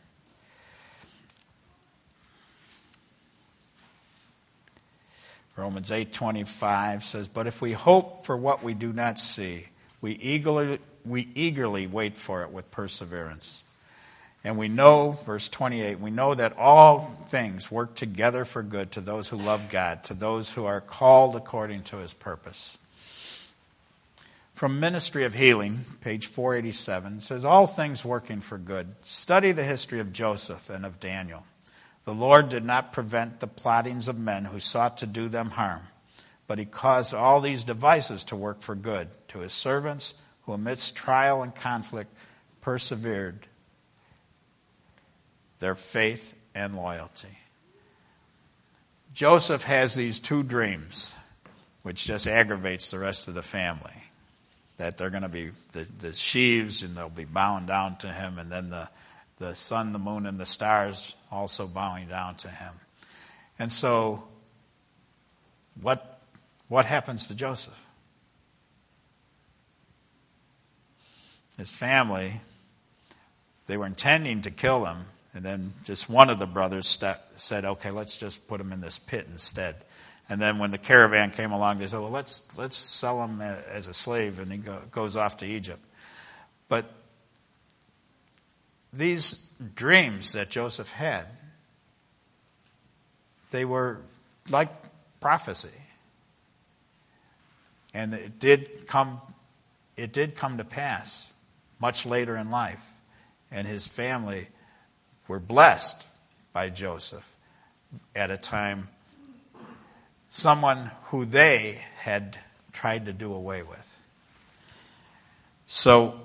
Romans 5.56 5.92
8:25 5.92 7.04
says, 7.04 7.28
"But 7.28 7.46
if 7.46 7.62
we 7.62 7.72
hope 7.72 8.26
for 8.26 8.36
what 8.36 8.62
we 8.62 8.74
do 8.74 8.92
not 8.92 9.18
see, 9.18 9.68
we 10.00 10.12
eagerly 10.12 10.80
we 11.04 11.28
eagerly 11.34 11.86
wait 11.86 12.18
for 12.18 12.42
it 12.42 12.50
with 12.50 12.70
perseverance." 12.70 13.62
And 14.44 14.58
we 14.58 14.68
know, 14.68 15.12
verse 15.24 15.48
28, 15.48 15.98
we 16.00 16.10
know 16.10 16.34
that 16.34 16.58
all 16.58 17.16
things 17.28 17.70
work 17.70 17.94
together 17.94 18.44
for 18.44 18.62
good 18.62 18.92
to 18.92 19.00
those 19.00 19.28
who 19.28 19.38
love 19.38 19.70
God, 19.70 20.04
to 20.04 20.14
those 20.14 20.52
who 20.52 20.66
are 20.66 20.82
called 20.82 21.34
according 21.34 21.84
to 21.84 21.96
his 21.96 22.12
purpose. 22.12 22.76
From 24.52 24.78
Ministry 24.78 25.24
of 25.24 25.34
Healing, 25.34 25.86
page 26.02 26.26
487, 26.26 27.20
says, 27.20 27.44
All 27.44 27.66
things 27.66 28.04
working 28.04 28.40
for 28.40 28.58
good. 28.58 28.94
Study 29.02 29.52
the 29.52 29.64
history 29.64 29.98
of 29.98 30.12
Joseph 30.12 30.68
and 30.68 30.84
of 30.84 31.00
Daniel. 31.00 31.46
The 32.04 32.14
Lord 32.14 32.50
did 32.50 32.66
not 32.66 32.92
prevent 32.92 33.40
the 33.40 33.46
plottings 33.46 34.08
of 34.08 34.18
men 34.18 34.44
who 34.44 34.60
sought 34.60 34.98
to 34.98 35.06
do 35.06 35.28
them 35.28 35.50
harm, 35.50 35.80
but 36.46 36.58
he 36.58 36.66
caused 36.66 37.14
all 37.14 37.40
these 37.40 37.64
devices 37.64 38.24
to 38.24 38.36
work 38.36 38.60
for 38.60 38.74
good 38.74 39.08
to 39.28 39.38
his 39.38 39.54
servants 39.54 40.12
who, 40.42 40.52
amidst 40.52 40.94
trial 40.94 41.42
and 41.42 41.54
conflict, 41.54 42.14
persevered 42.60 43.46
their 45.64 45.74
faith 45.74 46.34
and 46.54 46.76
loyalty. 46.76 47.38
Joseph 49.14 49.62
has 49.62 49.94
these 49.94 50.20
two 50.20 50.42
dreams, 50.42 51.16
which 51.84 52.04
just 52.04 52.26
aggravates 52.26 52.90
the 52.90 52.98
rest 52.98 53.28
of 53.28 53.34
the 53.34 53.42
family. 53.42 53.94
That 54.76 54.98
they're 54.98 55.08
going 55.08 55.22
to 55.22 55.30
be 55.30 55.52
the, 55.72 55.86
the 56.00 56.12
sheaves 56.12 56.82
and 56.82 56.94
they'll 56.94 57.08
be 57.08 57.24
bowing 57.24 57.64
down 57.64 57.96
to 57.98 58.08
him, 58.08 58.38
and 58.38 58.52
then 58.52 58.68
the, 58.68 58.90
the 59.38 59.54
sun, 59.54 59.94
the 59.94 59.98
moon, 59.98 60.26
and 60.26 60.38
the 60.38 60.44
stars 60.44 61.16
also 61.32 61.66
bowing 61.66 62.08
down 62.08 62.34
to 62.34 62.48
him. 62.48 62.74
And 63.58 63.72
so, 63.72 64.22
what, 65.80 66.20
what 66.68 66.84
happens 66.84 67.28
to 67.28 67.34
Joseph? 67.34 67.86
His 71.56 71.70
family, 71.70 72.42
they 73.64 73.78
were 73.78 73.86
intending 73.86 74.42
to 74.42 74.50
kill 74.50 74.84
him, 74.84 75.06
and 75.34 75.44
then 75.44 75.72
just 75.84 76.08
one 76.08 76.30
of 76.30 76.38
the 76.38 76.46
brothers 76.46 76.86
said, 77.36 77.64
okay, 77.64 77.90
let's 77.90 78.16
just 78.16 78.46
put 78.46 78.60
him 78.60 78.72
in 78.72 78.80
this 78.80 79.00
pit 79.00 79.26
instead. 79.30 79.74
And 80.28 80.40
then 80.40 80.58
when 80.58 80.70
the 80.70 80.78
caravan 80.78 81.32
came 81.32 81.50
along, 81.50 81.80
they 81.80 81.88
said, 81.88 82.00
well, 82.00 82.10
let's, 82.10 82.56
let's 82.56 82.76
sell 82.76 83.22
him 83.22 83.40
as 83.40 83.88
a 83.88 83.94
slave, 83.94 84.38
and 84.38 84.50
he 84.50 84.58
go, 84.58 84.80
goes 84.92 85.16
off 85.16 85.38
to 85.38 85.46
Egypt. 85.46 85.84
But 86.68 86.86
these 88.92 89.50
dreams 89.74 90.32
that 90.32 90.50
Joseph 90.50 90.90
had, 90.90 91.26
they 93.50 93.64
were 93.64 94.00
like 94.48 94.70
prophecy. 95.20 95.68
And 97.92 98.14
it 98.14 98.38
did 98.38 98.86
come, 98.86 99.20
it 99.96 100.12
did 100.12 100.36
come 100.36 100.58
to 100.58 100.64
pass 100.64 101.32
much 101.80 102.06
later 102.06 102.36
in 102.36 102.50
life. 102.50 102.84
And 103.50 103.66
his 103.66 103.86
family 103.86 104.48
were 105.28 105.40
blessed 105.40 106.06
by 106.52 106.70
Joseph 106.70 107.34
at 108.14 108.30
a 108.30 108.36
time 108.36 108.88
someone 110.28 110.90
who 111.04 111.24
they 111.24 111.84
had 111.96 112.36
tried 112.72 113.06
to 113.06 113.12
do 113.12 113.32
away 113.32 113.62
with. 113.62 114.04
So 115.66 116.20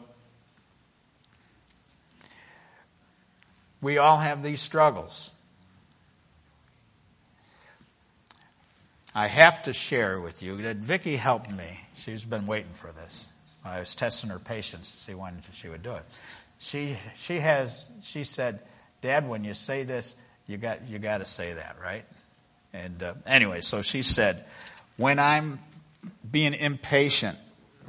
we 3.82 3.98
all 3.98 4.18
have 4.18 4.44
these 4.44 4.62
struggles. 4.62 5.32
I 9.14 9.28
have 9.28 9.64
to 9.64 9.74
share 9.74 10.20
with 10.20 10.44
you 10.44 10.62
that 10.64 10.78
Vicki 10.78 11.16
helped 11.16 11.52
me. 11.52 11.80
She's 11.96 12.24
been 12.24 12.48
waiting 12.48 12.74
for 12.74 12.92
this. 12.92 13.30
I 13.66 13.80
was 13.80 13.96
testing 13.96 14.30
her 14.30 14.40
patience 14.40 14.92
to 14.92 14.98
see 14.98 15.14
when 15.14 15.42
she 15.54 15.68
would 15.68 15.84
do 15.84 15.94
it. 15.94 16.04
She 16.60 16.98
she 17.16 17.40
has 17.40 17.90
she 18.02 18.24
said 18.24 18.60
Dad, 19.02 19.28
when 19.28 19.44
you 19.44 19.54
say 19.54 19.84
this, 19.84 20.16
you 20.48 20.58
got 20.58 20.88
you 20.88 21.00
got 21.00 21.20
to 21.20 21.26
say 21.26 21.54
that, 21.54 21.78
right? 21.82 22.06
And 22.74 23.02
uh, 23.02 23.14
anyway, 23.26 23.62
so 23.62 23.82
she 23.82 24.02
said, 24.04 24.46
when 24.98 25.20
I'm 25.20 25.60
being 26.30 26.54
impatient 26.54 27.38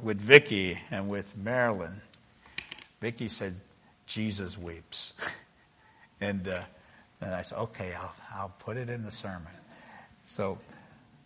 with 0.01 0.19
Vicky 0.19 0.79
and 0.89 1.09
with 1.09 1.37
Marilyn, 1.37 2.01
Vicky 2.99 3.27
said, 3.27 3.55
Jesus 4.07 4.57
weeps. 4.57 5.13
and 6.21 6.47
uh, 6.47 6.61
then 7.19 7.33
I 7.33 7.43
said, 7.43 7.59
okay, 7.59 7.93
I'll, 7.97 8.15
I'll 8.35 8.53
put 8.59 8.77
it 8.77 8.89
in 8.89 9.03
the 9.03 9.11
sermon. 9.11 9.51
So 10.25 10.57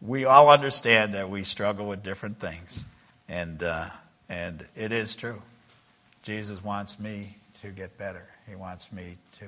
we 0.01 0.25
all 0.25 0.49
understand 0.49 1.13
that 1.13 1.29
we 1.29 1.43
struggle 1.43 1.87
with 1.87 2.03
different 2.03 2.39
things. 2.39 2.85
And, 3.29 3.63
uh, 3.63 3.87
and 4.29 4.65
it 4.75 4.91
is 4.91 5.15
true. 5.15 5.41
Jesus 6.23 6.63
wants 6.63 6.99
me 6.99 7.37
to 7.61 7.69
get 7.69 7.97
better. 7.97 8.25
He 8.47 8.55
wants 8.55 8.91
me 8.91 9.17
to 9.37 9.45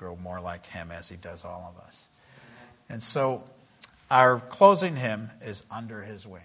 grow 0.00 0.16
more 0.16 0.40
like 0.40 0.64
Him 0.64 0.90
as 0.90 1.10
He 1.10 1.16
does 1.16 1.44
all 1.44 1.74
of 1.76 1.86
us. 1.86 2.08
And 2.88 3.02
so 3.02 3.44
our 4.10 4.40
closing 4.40 4.96
hymn 4.96 5.28
is 5.42 5.62
Under 5.70 6.02
His 6.02 6.26
Wings. 6.26 6.44